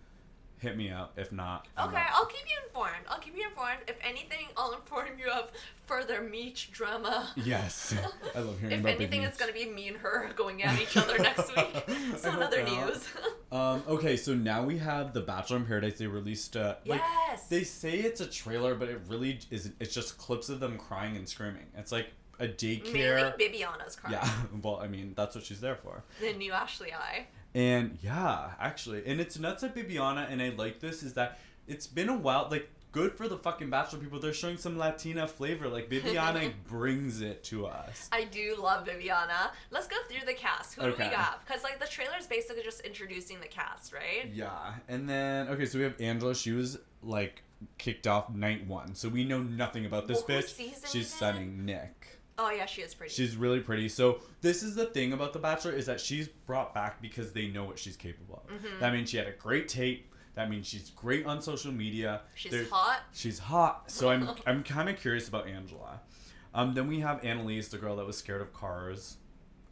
[0.59, 1.13] hit me up.
[1.17, 2.03] If not, I'm Okay.
[2.11, 3.05] I'll keep you informed.
[3.09, 3.79] I'll keep you informed.
[3.87, 5.51] If anything, I'll inform you of
[5.85, 7.29] further Meech drama.
[7.35, 7.95] Yes,
[8.35, 10.79] I love hearing If about big anything, it's gonna be me and her going at
[10.81, 11.83] each other next week.
[12.17, 12.87] So I in hope other not.
[12.87, 13.07] news.
[13.51, 15.97] Um, okay, so now we have The Bachelor in Paradise.
[15.97, 17.47] They released uh like yes.
[17.47, 19.75] they say it's a trailer, but it really isn't.
[19.79, 21.65] It's just clips of them crying and screaming.
[21.77, 22.07] It's like
[22.39, 23.37] a daycare.
[23.37, 24.19] Mainly Bibiana's crying.
[24.21, 24.29] Yeah,
[24.61, 26.03] well, I mean that's what she's there for.
[26.19, 27.27] The new Ashley I.
[27.57, 31.87] And yeah, actually, and it's nuts at Bibiana, and I like this is that it's
[31.87, 32.47] been a while.
[32.51, 34.19] Like good for the fucking Bachelor people.
[34.19, 35.67] They're showing some Latina flavor.
[35.67, 38.09] Like Bibiana brings it to us.
[38.11, 39.49] I do love Bibiana.
[39.71, 40.75] Let's go through the cast.
[40.75, 41.43] Who do we got?
[41.47, 44.29] Because like the trailer is basically just introducing the cast, right?
[44.31, 46.35] Yeah, and then okay, so we have Angela.
[46.35, 47.41] She was like
[47.79, 50.91] kicked off night one, so we know nothing about this Well, bitch.
[50.91, 52.16] She's setting Nick.
[52.39, 53.13] Oh yeah, she is pretty.
[53.13, 53.89] She's really pretty.
[53.89, 57.47] So this is the thing about The Bachelor is that she's brought back because they
[57.47, 58.53] know what she's capable of.
[58.55, 58.79] Mm-hmm.
[58.79, 60.13] That means she had a great tape.
[60.35, 62.21] That means she's great on social media.
[62.35, 62.99] She's There's- hot.
[63.11, 63.89] She's hot.
[63.89, 66.01] So I'm I'm kind of curious about Angela.
[66.53, 69.17] Um, then we have Annalise, the girl that was scared of cars.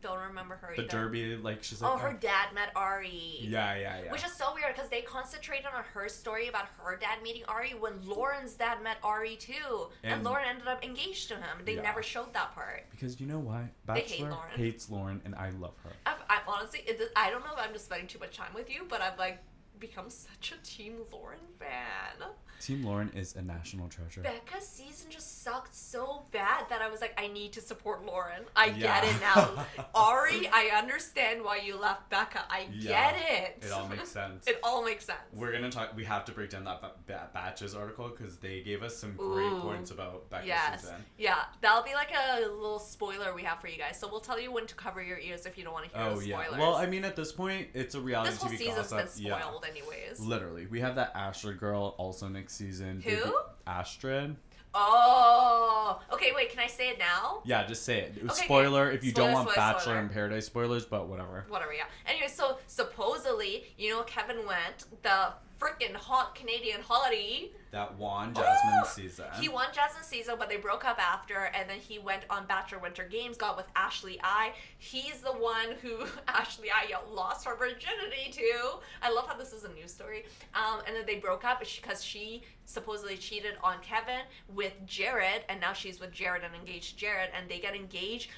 [0.06, 0.92] Don't remember her The either.
[0.92, 2.18] derby, like she's like, Oh, her oh.
[2.20, 3.40] dad met Arie.
[3.42, 4.12] yeah, yeah, yeah.
[4.12, 7.74] Which is so weird because they concentrated on her story about her dad meeting Arie
[7.80, 11.58] when Lauren's dad met Arie too, and, And- Lauren ended up engaged to him.
[11.66, 11.82] They Yeah.
[11.82, 12.84] never showed that part.
[12.92, 13.70] because you know why?
[13.88, 14.52] They hate Bachelor Lauren.
[14.58, 15.92] hates Lauren, and I love her.
[16.06, 18.86] I honestly, it, I don't know if I'm just spending too much time with you,
[18.88, 19.40] but I'm like,
[19.80, 22.30] become such a Team Lauren fan.
[22.62, 24.22] Team Lauren is a national treasure.
[24.22, 28.44] Becca's season just sucked so bad that I was like, I need to support Lauren.
[28.56, 29.02] I Yeah.
[29.02, 29.66] get it now.
[29.96, 32.46] Arie, I understand why you left Becca.
[32.50, 33.12] I Yeah.
[33.14, 33.22] get
[33.60, 33.64] it.
[33.66, 34.48] It all makes sense.
[34.48, 35.20] It all makes sense.
[35.34, 35.96] We're gonna talk.
[35.96, 39.16] We have to break down that ba- ba- batches article because they gave us some
[39.18, 39.60] great Ooh.
[39.62, 40.82] points about Becca's Yes.
[40.82, 41.04] season.
[41.18, 44.00] Yeah, that'll be like a little spoiler we have for you guys.
[44.00, 46.08] So we'll tell you when to cover your ears if you don't want to hear
[46.08, 46.42] Oh the yeah.
[46.42, 46.60] spoilers.
[46.62, 49.16] Well, I mean, at this point, it's a reality this whole TV season's gossip.
[49.16, 49.34] been Yeah.
[49.70, 50.20] Anyways.
[50.20, 53.02] Literally, we have that Ashley girl also next season.
[53.02, 53.10] Who?
[53.12, 53.32] Baby-
[53.68, 54.36] Astrid.
[54.78, 56.32] Oh, okay.
[56.36, 57.42] Wait, can I say it now?
[57.46, 58.16] Yeah, just say it.
[58.24, 60.00] Okay, spoiler if you don't want spoiler, Bachelor spoiler.
[60.02, 61.46] in Paradise spoilers, but whatever.
[61.48, 61.74] Whatever.
[61.74, 61.86] Yeah.
[62.06, 65.30] Anyway, so supposedly, you know, Kevin went the
[65.60, 67.52] freaking hot Canadian hottie.
[67.72, 68.88] That won Jasmine Oh!
[68.88, 69.26] season.
[69.40, 72.80] He won Jasmine season, but they broke up after, and then he went on Bachelor
[72.80, 74.54] Winter Games, got with Ashley I.
[74.78, 78.80] He's the one who Ashley I lost her virginity to.
[79.02, 80.26] I love how this is a news story.
[80.54, 84.22] Um, and then they broke up because she supposedly cheated on Kevin
[84.54, 88.30] with Jared, and now she's with Jared and engaged Jared, and they get engaged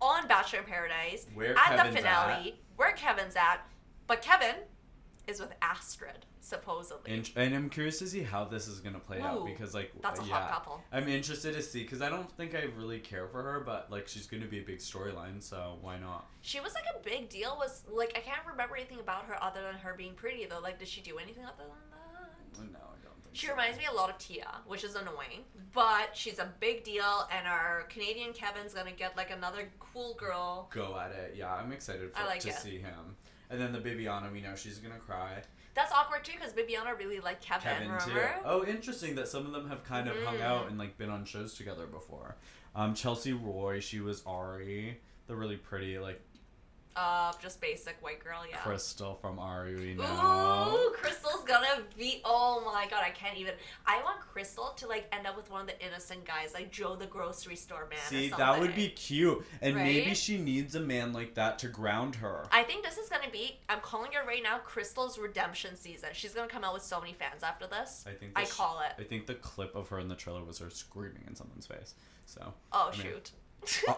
[0.00, 3.66] on Bachelor in Paradise Where at Kevin's the finale, where Kevin's at.
[4.08, 4.56] But Kevin
[5.28, 7.12] is with Astrid, supposedly.
[7.12, 10.20] And, and I'm curious to see how this is gonna play out because like that's
[10.20, 10.82] a yeah, hot couple.
[10.92, 14.08] I'm interested to see because I don't think I really care for her, but like
[14.08, 16.26] she's gonna be a big storyline, so why not?
[16.42, 17.56] She was like a big deal.
[17.58, 20.60] Was like I can't remember anything about her other than her being pretty though.
[20.60, 22.72] Like, did she do anything other than that?
[22.72, 23.34] No, I don't think.
[23.34, 23.52] She so.
[23.52, 25.44] reminds me a lot of Tia, which is annoying.
[25.72, 30.68] But she's a big deal, and our Canadian Kevin's gonna get like another cool girl.
[30.74, 31.34] Go at it.
[31.36, 32.56] Yeah, I'm excited for like to it.
[32.56, 33.16] see him.
[33.48, 35.42] And then the Bibiana, we know she's gonna cry.
[35.74, 37.88] That's awkward too, because Bibiana really liked Kevin.
[37.88, 38.20] Kevin too.
[38.44, 40.42] Oh, interesting that some of them have kind of hung Mhm.
[40.42, 42.36] out and like been on shows together before.
[42.74, 46.20] Um, Chelsea Roy, she was Arie, the really pretty like
[46.94, 48.58] Uh, just basic white girl, yeah.
[48.58, 49.74] Crystal from Arie.
[49.74, 50.78] We know.
[50.78, 52.20] Ooh, Crystal's gonna be.
[52.24, 53.54] Oh my god, I can't even.
[53.86, 56.94] I want Crystal to like end up with one of the innocent guys, like Joe
[56.94, 57.98] the grocery store man.
[57.98, 61.68] or See, that would be cute, and maybe she needs a man like that to
[61.68, 62.44] ground her.
[62.52, 63.58] I think this is gonna be.
[63.70, 64.58] I'm calling it right now.
[64.58, 66.10] Crystal's redemption season.
[66.12, 68.04] She's gonna come out with so many fans after this.
[68.06, 68.32] I think.
[68.36, 69.00] I sh- call it.
[69.00, 71.94] I think the clip of her in the trailer was her screaming in someone's face.
[72.26, 73.30] So Oh I mean- shoot.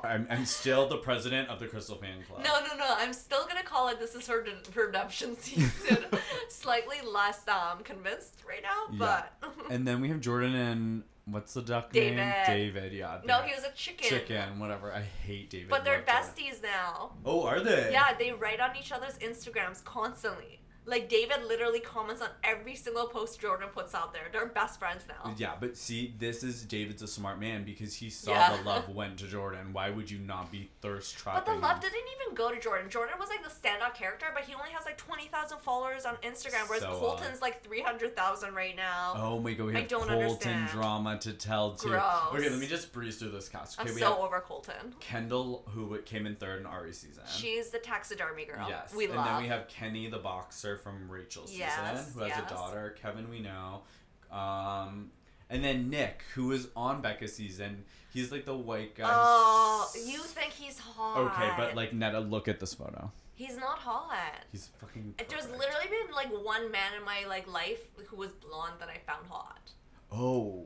[0.02, 2.42] I'm, I'm still the president of the Crystal Fan Club.
[2.44, 2.94] No, no, no.
[2.98, 3.98] I'm still gonna call it.
[3.98, 6.04] This is her de- redemption season.
[6.48, 9.22] Slightly less um convinced right now, Yeah.
[9.40, 12.16] but And then we have Jordan and what's the duck name?
[12.16, 12.34] David.
[12.46, 12.92] David.
[12.92, 13.20] Yeah.
[13.24, 14.06] no, he was a chicken.
[14.08, 14.58] chicken.
[14.58, 14.92] Whatever.
[14.92, 15.70] I hate David.
[15.70, 16.30] But they're Love Jordan.
[16.54, 17.12] besties now.
[17.24, 17.88] Oh, are they?
[17.92, 20.60] Yeah, they write on each other's Instagrams constantly.
[20.86, 24.24] Like David literally comments on every single post Jordan puts out there.
[24.30, 25.34] They're best friends now.
[25.38, 28.56] Yeah, but see, this is David's a smart man because he saw Yeah.
[28.56, 29.72] the love went to Jordan.
[29.72, 31.42] Why would you not be thirst trapping?
[31.46, 32.90] But the love didn't even go to Jordan.
[32.90, 36.16] Jordan was like the standout character, but he only has like twenty thousand followers on
[36.16, 37.00] Instagram, whereas So odd.
[37.00, 39.14] Colton's like three hundred thousand right now.
[39.16, 40.68] Oh my god, we I don't Colton understand.
[40.70, 41.88] drama to tell too.
[41.88, 42.34] Gross.
[42.34, 43.80] Okay, let me just breeze through this cast.
[43.80, 44.94] I'm Okay, we so have over Colton.
[45.00, 47.22] Kendall, who came in third in Arie's season.
[47.26, 48.66] She's the taxidermy girl.
[48.68, 49.24] Yes, we and love.
[49.24, 52.50] then we have Kenny, the boxer from Rachel's Yes, season, who has yes.
[52.50, 52.96] a daughter.
[53.00, 53.82] Kevin, we know.
[54.30, 55.10] Um,
[55.50, 57.84] and then Nick, who was on Becca's season.
[58.12, 59.08] He's like the white guy.
[59.10, 61.18] oh, you think he's hot?
[61.18, 63.10] Okay, but like Neda, look at this photo.
[63.34, 64.44] he's not hot.
[64.52, 65.14] He's fucking.
[65.28, 68.98] There's literally been like one man in my like life who was blonde that I
[69.06, 69.70] found hot.
[70.12, 70.64] Oh,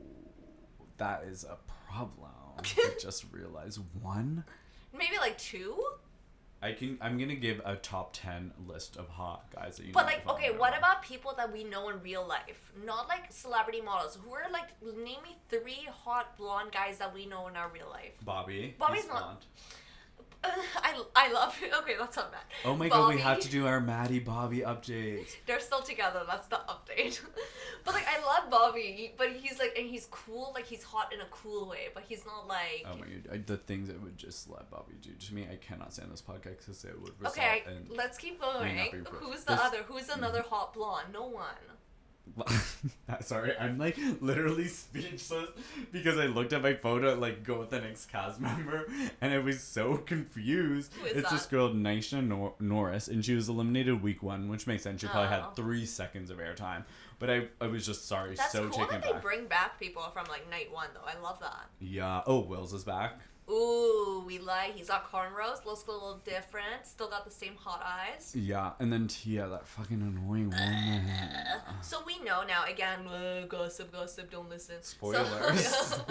[0.99, 1.57] that is a
[1.91, 2.31] problem.
[2.59, 2.63] I
[3.01, 4.45] just realized one.
[4.93, 5.83] Maybe like two.
[6.61, 6.99] I can.
[7.01, 9.93] I'm gonna give a top ten list of hot guys that you.
[9.93, 10.79] But like, okay, what now.
[10.79, 12.73] about people that we know in real life?
[12.85, 14.19] Not like celebrity models.
[14.25, 17.89] Who are like, name me three hot blonde guys that we know in our real
[17.89, 18.13] life.
[18.25, 18.75] Bobby?
[18.79, 19.39] Bobby's He's not- blonde.
[20.45, 22.43] I, I love Okay, that's not bad.
[22.65, 25.31] Oh my god, we have to do our Maddie Bobby updates.
[25.47, 26.23] They're still together.
[26.29, 27.21] That's the update.
[27.85, 29.15] but like, I love Bobby.
[29.19, 30.53] But he's like, and he's cool.
[30.55, 31.89] Like he's hot in a cool way.
[31.93, 32.85] But he's not like.
[32.87, 35.57] Oh my god, I, the things it would just let Bobby do to me, I
[35.57, 37.97] cannot stand this podcast because it would Okay, in.
[37.97, 38.77] let's keep going.
[38.77, 39.25] not be approved.
[39.25, 39.79] Who's the This- other?
[39.89, 41.09] Who's another hot blonde?
[41.13, 41.45] No one.
[43.21, 45.49] Sorry, I'm like literally speechless
[45.93, 48.87] because I looked at my photo like go with the next cast member
[49.21, 50.93] and I was so confused.
[50.95, 54.67] Who is it's this girl Nisha Nor- Norris and she was eliminated week one, which
[54.67, 55.01] makes sense.
[55.01, 55.43] She probably Oh.
[55.43, 56.85] had three seconds of airtime,
[57.19, 59.23] but I I was just sorry, That's so cool taken that they back.
[59.23, 61.01] bring back people from like night one though.
[61.07, 61.67] I love that.
[61.81, 62.23] yeah.
[62.27, 63.21] Oh, Wills is back.
[63.51, 64.75] Ooh, we like.
[64.77, 65.65] He's got cornrows.
[65.65, 66.85] Looks a little different.
[66.85, 68.35] Still got the same hot eyes.
[68.37, 71.03] Yeah, and then Tia, that fucking annoying woman.
[71.83, 72.65] So we know now.
[72.67, 74.31] Again, uh, gossip, gossip.
[74.31, 74.77] Don't listen.
[74.83, 76.01] So- Spoilers.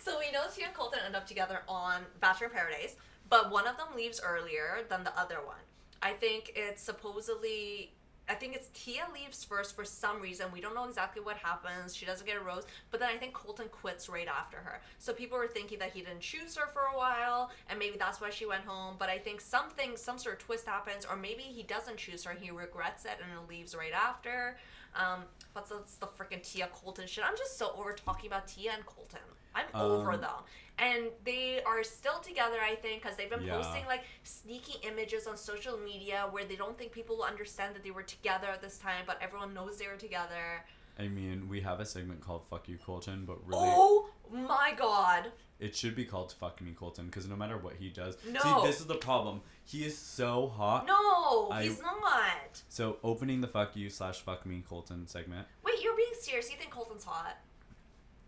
[0.00, 2.94] So, we know Tia and Colton end up together on Bachelor in Paradise,
[3.28, 5.56] but one of them leaves earlier than the other one.
[6.00, 7.92] I think it's supposedly
[8.28, 10.46] I think it's Tia leaves first for some reason.
[10.52, 11.94] We don't know exactly what happens.
[11.94, 14.80] She doesn't get a rose, but then I think Colton quits right after her.
[14.98, 18.20] So people were thinking that he didn't choose her for a while, and maybe that's
[18.20, 18.96] why she went home.
[18.98, 22.32] But I think something, some sort of twist happens, or maybe he doesn't choose her.
[22.32, 24.56] He regrets it and leaves right after.
[24.96, 25.22] Um,
[25.54, 27.24] but that's the freaking Tia Colton shit.
[27.24, 29.20] I'm just so over talking about Tia and Colton.
[29.56, 30.40] I'm over Um, them.
[30.78, 33.56] And they are still together, I think, because they've been Yeah.
[33.56, 37.82] posting like sneaky images on social media where they don't think people will understand that
[37.82, 40.64] they were together at this time, but everyone knows they were together.
[40.98, 45.30] I mean, we have a segment called "Fuck You, Colton," but really, Oh my god.
[45.58, 48.40] it should be called "Fuck Me, Colton" because no matter what he does, No.
[48.40, 49.42] see, this is the problem.
[49.64, 50.86] He is so hot.
[50.86, 52.62] No, I- he's not.
[52.70, 55.46] So opening the "Fuck You" slash "Fuck Me, Colton" segment.
[55.62, 56.50] Wait, you're being serious.
[56.50, 57.36] You think Colton's hot?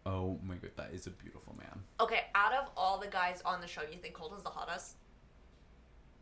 [0.08, 1.82] Oh my god, that is a beautiful man.
[2.00, 4.94] Okay, out of all the guys on the show, you think Colton's the hottest?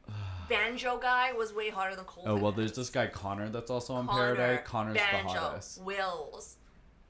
[0.48, 2.32] Banjo guy was way hotter than Colton.
[2.32, 4.66] Oh well, there's this guy Connor that's also on Connor, Paradise.
[4.66, 5.82] Connor's Banjo, the hottest.
[5.82, 6.56] Wills.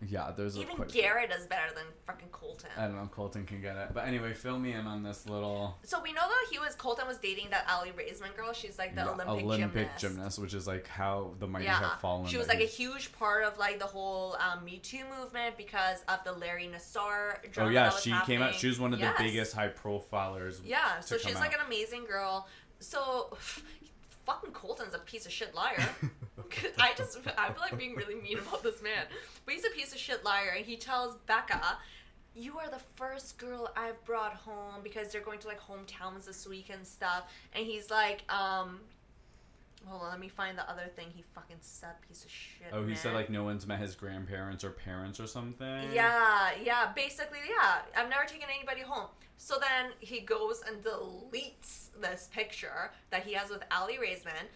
[0.07, 0.85] Yeah, there's Even a.
[0.85, 2.69] Garrett is better than fucking Colton.
[2.77, 3.09] I don't know.
[3.11, 6.21] Colton can get it, but anyway, fill me in on this little So we know
[6.21, 8.53] that he was Colton was dating that Aly Raisman girl.
[8.53, 10.39] She's like the yeah, Olympic, gymnast.
[10.39, 12.27] which is like how the mighty Yeah, have fallen.
[12.29, 16.05] she was like a huge part of like the whole um, Me Too movement because
[16.09, 18.55] of the Larry Nassar Oh yeah, she came out.
[18.55, 19.17] She was one of Yes.
[19.17, 20.61] the biggest high profilers.
[20.63, 22.49] Yeah, so she's come like an amazing girl.
[22.81, 23.35] So,
[24.27, 25.83] fucking Colton's a piece of shit liar.
[26.79, 29.05] I just, I feel like being really mean about this man.
[29.45, 31.79] But he's a piece of shit liar, and he tells Becca,
[32.35, 36.47] You are the first girl I've brought home because they're going to like hometowns this
[36.47, 37.33] week and stuff.
[37.55, 38.81] And he's like, um,
[39.87, 42.69] hold on, let me find the other thing he fucking said, piece of shit.
[42.73, 45.93] Oh, he said like no one's met his grandparents or parents or something.
[45.93, 47.79] Yeah, yeah, basically, yeah.
[47.97, 49.09] I've never taken anybody home.
[49.39, 54.47] So then he goes and deletes this picture that he has with Aly Raisman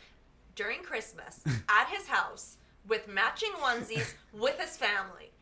[0.61, 1.41] during Christmas
[1.71, 5.33] at his house with matching onesies with his family.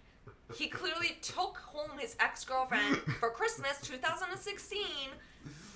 [0.55, 4.81] He clearly took home his ex girlfriend for Christmas 2016,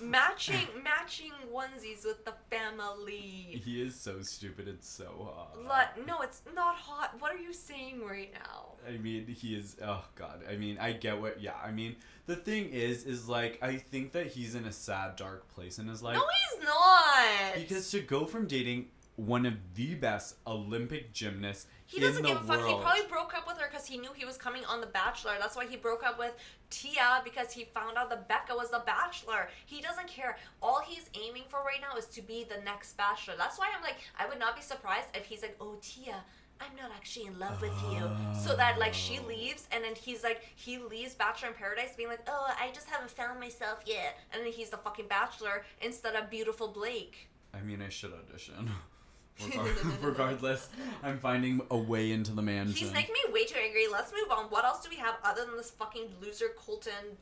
[0.01, 3.61] matching matching onesies with the family.
[3.65, 4.69] He is so stupid.
[4.69, 5.35] It's so
[5.67, 5.97] hot.
[6.07, 7.15] No, it's not hot.
[7.19, 8.75] What are you saying right now?
[8.87, 9.75] I mean, he is.
[9.83, 10.41] Oh God.
[10.49, 11.41] I mean, I get what.
[11.41, 11.53] Yeah.
[11.63, 15.53] I mean, the thing is, is like I think that he's in a sad, dark
[15.53, 17.55] place in his life no, he's not.
[17.55, 22.29] because to go from dating one of the best Olympic gymnasts He in doesn't the
[22.29, 22.65] give a fuck.
[22.65, 25.33] He probably broke up with her because he knew he was coming on The Bachelor.
[25.39, 26.33] That's why he broke up with
[26.71, 29.49] Tia because he found out that Becca was The Bachelor.
[29.65, 30.37] He doesn't care.
[30.63, 33.35] All he's aiming for right now is to be the next Bachelor.
[33.37, 36.23] That's why I'm like, I would not be surprised if he's like, oh, Tia.
[36.61, 37.99] I'm not actually in love with you.
[38.41, 39.27] So that like she Oh.
[39.27, 42.89] leaves and then he's like he leaves Bachelor in Paradise being like, Oh, I just
[42.89, 47.27] haven't found myself yet and then he's the fucking bachelor instead of beautiful Blake.
[47.53, 48.69] I mean, I should audition.
[49.39, 50.69] Regar- Regardless,
[51.01, 52.75] I'm finding a way into the mansion.
[52.75, 53.87] He's making me way too angry.
[53.91, 54.45] Let's move on.
[54.45, 57.17] What else do we have other than this fucking loser Colton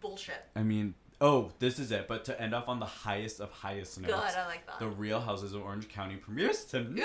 [0.00, 0.44] bullshit?
[0.54, 2.06] I mean, oh, this is it.
[2.08, 4.78] But to end off on the highest of highest notes, Good, I like that.
[4.78, 7.04] the Real Houses of Orange County premieres tonight.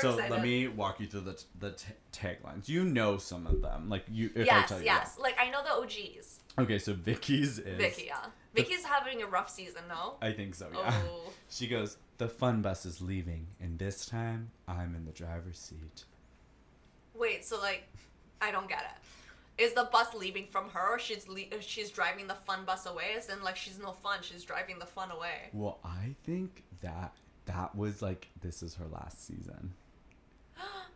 [0.00, 0.30] So excited.
[0.30, 2.68] let me walk you through the the t- taglines.
[2.68, 4.30] You know some of them, like you.
[4.34, 5.18] If I yes, tell you yes.
[5.18, 6.40] Like I know the OGs.
[6.58, 7.78] Okay, so Vicki's is.
[7.78, 8.26] Vicki, yeah.
[8.54, 10.14] Vicki's having a rough season, no?
[10.22, 10.68] I think so.
[10.72, 10.94] Yeah.
[11.10, 11.30] Oh.
[11.50, 11.96] She goes.
[12.18, 16.04] The fun bus is leaving, and this time I'm in the driver's seat.
[17.14, 17.84] Wait, so like,
[18.40, 19.62] I don't get it.
[19.62, 23.14] Is the bus leaving from her, or she's le- she's driving the fun bus away?
[23.16, 24.20] As in, like, she's no fun.
[24.22, 25.50] She's driving the fun away.
[25.52, 27.12] Well, I think that
[27.46, 29.74] that was like this is her last season.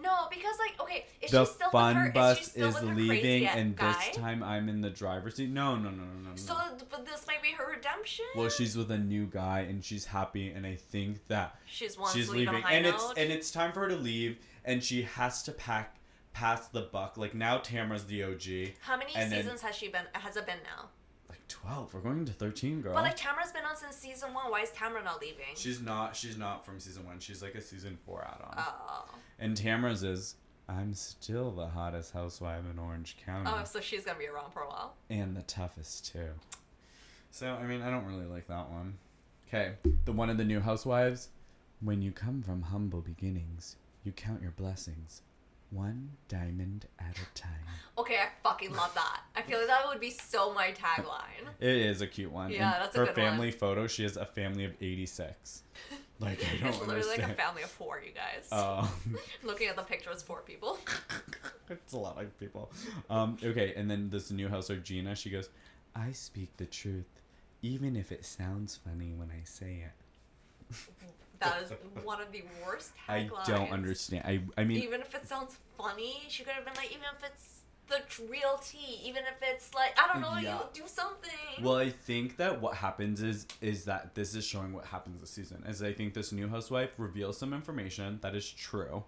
[0.00, 2.12] No, because like, okay, is the she still fun with her?
[2.12, 3.92] bus is, is leaving, and guy?
[3.92, 5.50] this time I'm in the driver's seat.
[5.50, 6.36] No, no, no, no, no, no.
[6.36, 6.56] So,
[6.90, 8.24] but this might be her redemption.
[8.36, 12.26] well, she's with a new guy, and she's happy, and I think that she's she's
[12.26, 12.94] to leave a leaving, and note.
[12.94, 15.96] it's and it's time for her to leave, and she has to pack
[16.32, 17.16] past the buck.
[17.16, 18.74] Like now, Tamara's the OG.
[18.80, 20.04] How many and then- seasons has she been?
[20.12, 20.88] Has it been now?
[21.28, 21.92] Like twelve.
[21.92, 22.94] We're going to thirteen, girl.
[22.94, 24.50] But like Tamara's been on since season one.
[24.50, 25.44] Why is Tamara not leaving?
[25.56, 26.14] she's not.
[26.14, 27.18] She's not from season one.
[27.18, 28.54] She's like a season four add-on.
[28.56, 29.04] Oh.
[29.38, 30.34] And Tamara's is.
[30.70, 33.50] I'm still the hottest housewife in Orange County.
[33.50, 34.94] Oh, so she's gonna be around for a while.
[35.08, 36.28] and the toughest too.
[37.30, 38.98] So I mean, I don't really like that one.
[39.48, 39.72] Okay,
[40.04, 41.28] the one of the new housewives.
[41.80, 45.22] When you come from humble beginnings, you count your blessings,
[45.70, 47.52] one diamond at a time.
[47.96, 49.20] Okay, I fucking love that.
[49.36, 51.48] I feel like that would be so my tagline.
[51.60, 52.50] It is a cute one.
[52.50, 53.86] Yeah, In that's a her family photo.
[53.86, 55.62] She has a family of eighty-six.
[56.20, 57.22] Like I don't it's literally understand.
[57.22, 58.50] like a family of four, you guys.
[58.52, 58.88] Um,
[59.44, 60.78] Looking at the picture, it's four people.
[61.70, 62.70] it's a lot of people.
[63.08, 65.48] Um, okay, and then this new house housewife Gina, she goes,
[65.94, 67.20] "I speak the truth,
[67.62, 70.76] even if it sounds funny when I say it."
[71.40, 74.24] That is one of the worst I don't understand.
[74.26, 77.24] I I mean, Even if it sounds funny, she could have been like, even if
[77.24, 77.57] it's
[77.88, 80.58] the real tea, even if it's like, I don't know, Yeah.
[80.58, 81.30] you do something.
[81.62, 85.30] well, I think that what happens is is that this is showing what happens this
[85.30, 85.64] season.
[85.66, 89.04] Is I think this new housewife reveals some information that is true,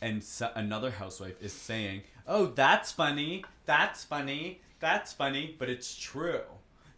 [0.00, 3.44] and so, another housewife is saying, "Oh, that's funny.
[3.66, 4.60] That's funny.
[4.80, 6.42] That's funny," but it's true.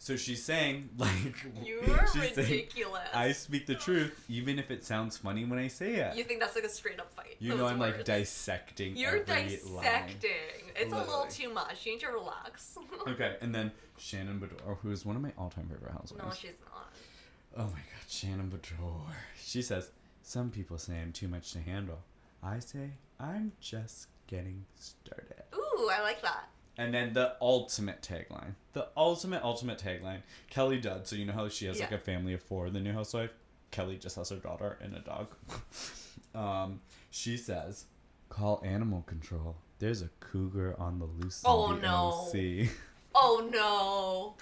[0.01, 1.11] So she's saying like
[1.63, 3.07] You're she's saying, ridiculous.
[3.13, 6.17] I speak the truth, even if it sounds funny when I say it.
[6.17, 7.35] You think that's like a straight up fight?
[7.37, 9.47] You know I'm like dissecting You're every line.
[9.49, 10.31] dissecting.
[10.75, 11.85] It's a little too much.
[11.85, 12.77] You need to relax.
[13.07, 16.23] Okay, and then Shannon Beador, who is one of my all-time favorite housewives.
[16.23, 16.91] no, she's not.
[17.57, 19.01] Oh my god, Shannon Beador.
[19.39, 19.91] She says,
[20.23, 21.99] Some people say I'm too much to handle.
[22.43, 22.89] I say,
[23.19, 25.43] I'm just getting started.
[25.55, 26.49] Ooh, I like that.
[26.77, 28.55] And then the ultimate tagline.
[28.73, 30.21] The ultimate, ultimate tagline.
[30.49, 32.93] Kelly Dodd, so you know how she has like a family of four, the new
[32.93, 33.31] housewife?
[33.71, 35.27] Kelly just has her daughter and a dog.
[36.35, 37.85] um, she says,
[38.29, 39.57] Call animal control.
[39.79, 42.27] There's a cougar on the loose in Oh, the no.
[42.33, 42.69] LC."
[43.13, 44.35] Oh no.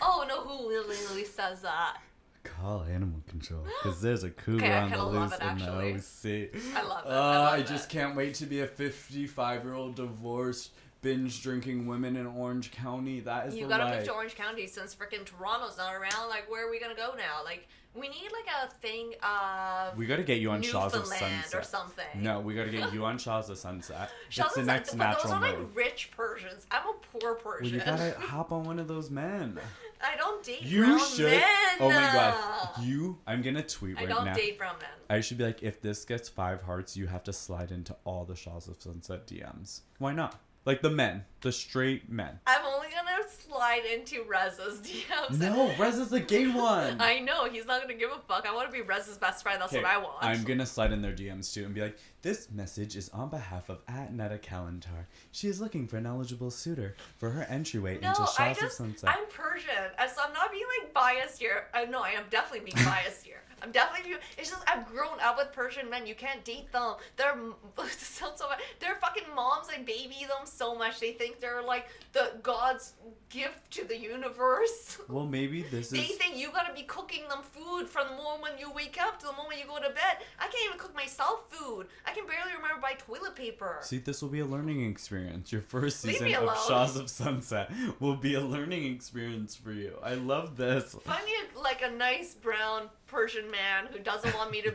[0.00, 1.98] Oh no, who literally says that?
[2.42, 5.64] Call animal control because there's a cougar Okay, on the loose it, in the.
[5.68, 6.74] OC.
[6.76, 7.66] I love it, Uh, I love I it.
[7.68, 10.72] just can't wait to be a 55 year old divorced
[11.02, 13.20] binge drinking women in Orange County.
[13.20, 13.96] That is You the gotta life.
[13.98, 16.28] move to Orange County since freaking Toronto's not around.
[16.28, 17.44] Like, where are we gonna go now?
[17.44, 21.54] Like, we need like a thing of we gotta get you on Shahs of Sunset.
[21.54, 22.06] or something.
[22.14, 24.10] No, we gotta get you on Shahs of Sunset.
[24.30, 26.66] Shall it's the next but natural those are like rich Persians.
[26.70, 27.74] I'm a poor Well, Persian.
[27.74, 29.58] you gotta hop on one of those men.
[30.04, 31.30] I don't date You brown should.
[31.32, 31.42] men.
[31.80, 33.18] Oh my god, you!
[33.26, 34.14] I'm gonna tweet right now.
[34.14, 34.34] I don't now.
[34.34, 34.88] date brown men.
[35.10, 38.24] I should be like, if this gets five hearts, you have to slide into all
[38.24, 39.80] the Shahs of Sunset DMs.
[39.98, 40.40] Why not?
[40.64, 42.38] Like the men, the straight men.
[42.46, 45.40] I'm only gonna slide into Reza's DMs.
[45.40, 47.00] No, Rez is the gay one.
[47.00, 48.46] I know he's not gonna give a fuck.
[48.46, 49.60] I want to be Reza's best friend.
[49.60, 50.16] That's what I want.
[50.20, 53.70] I'm gonna slide in their DMs too and be like, this message is on behalf
[53.70, 55.06] of at Neda Kalantar.
[55.32, 58.58] She is looking for an eligible suitor for her entryway no, into Shahs I of
[58.58, 59.10] just Sunset.
[59.10, 61.64] I'm Persian, and so I'm not being like biased here.
[61.74, 63.42] I know I am definitely being biased here.
[63.62, 64.16] I'm definitely.
[64.36, 66.06] It's just I've grown up with Persian men.
[66.06, 66.94] You can't date them.
[67.16, 67.36] They're
[67.88, 68.58] sounds so bad.
[68.80, 71.00] Their fucking moms like baby them so much.
[71.00, 72.94] They think they're like the God's
[73.28, 74.98] gift to the universe.
[75.08, 76.08] well, maybe this They is.
[76.08, 79.26] They think you gotta be cooking them food from the moment you wake up to
[79.26, 80.18] the moment you go to bed.
[80.38, 81.86] I can't even cook myself food.
[82.06, 83.78] I can barely remember buy toilet paper.
[83.82, 85.52] See, this will be a learning experience.
[85.52, 86.52] Your first season of.
[86.66, 89.96] Shahs of Sunset will be a learning experience for you.
[90.02, 90.94] I love this.
[91.04, 94.72] Find me a, like a nice brown Persian man who doesn't want me to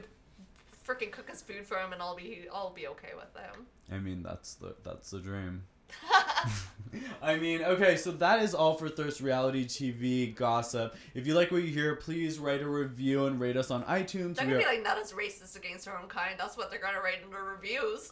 [0.87, 3.65] freaking cook his food for him, and I'll be I'll be okay with him.
[3.91, 5.63] I mean, that's the that's the dream.
[7.21, 10.95] I mean, okay, so that is all for Thirst Reality TV gossip.
[11.13, 14.35] If you like what you hear, please write a review and rate us on iTunes.
[14.35, 16.35] They're We gonna be are- like not as racist against their own kind.
[16.37, 18.11] That's what they're gonna write in their reviews.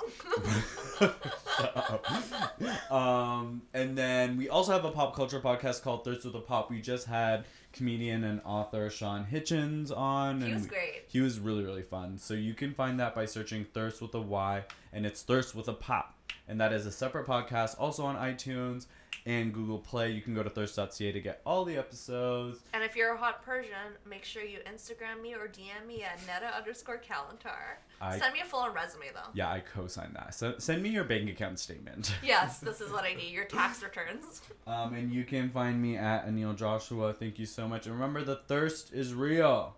[2.92, 6.70] um, and then we also have a pop culture podcast called Thirst with a Pop.
[6.70, 7.46] We just had
[7.76, 10.40] comedian and author Sean Hitchens on.
[10.42, 11.04] he and was great.
[11.08, 12.18] He was really, really fun.
[12.18, 15.68] So you can find that by searching Thirst with a Y, and it's Thirst with
[15.68, 16.16] a Pop.
[16.48, 18.86] And that is a separate podcast, also on iTunes
[19.26, 20.12] and Google Play.
[20.12, 22.60] You can go to thirst.ca to get all the episodes.
[22.74, 23.72] And if you're a hot Persian,
[24.08, 27.78] make sure you Instagram me or DM me at neda underscore kalantar.
[28.00, 29.30] I- Send me a full on resume though.
[29.34, 30.36] Yeah, I co sign that.
[30.36, 32.14] So send me your bank account statement.
[32.24, 33.32] Yes, this is what I need.
[33.32, 34.42] Your tax returns.
[34.68, 37.14] Um, and you can find me at Anil Joshua.
[37.14, 37.86] Thank you so much.
[37.86, 39.76] And remember, the thirst is real.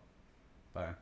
[0.73, 0.93] Bye.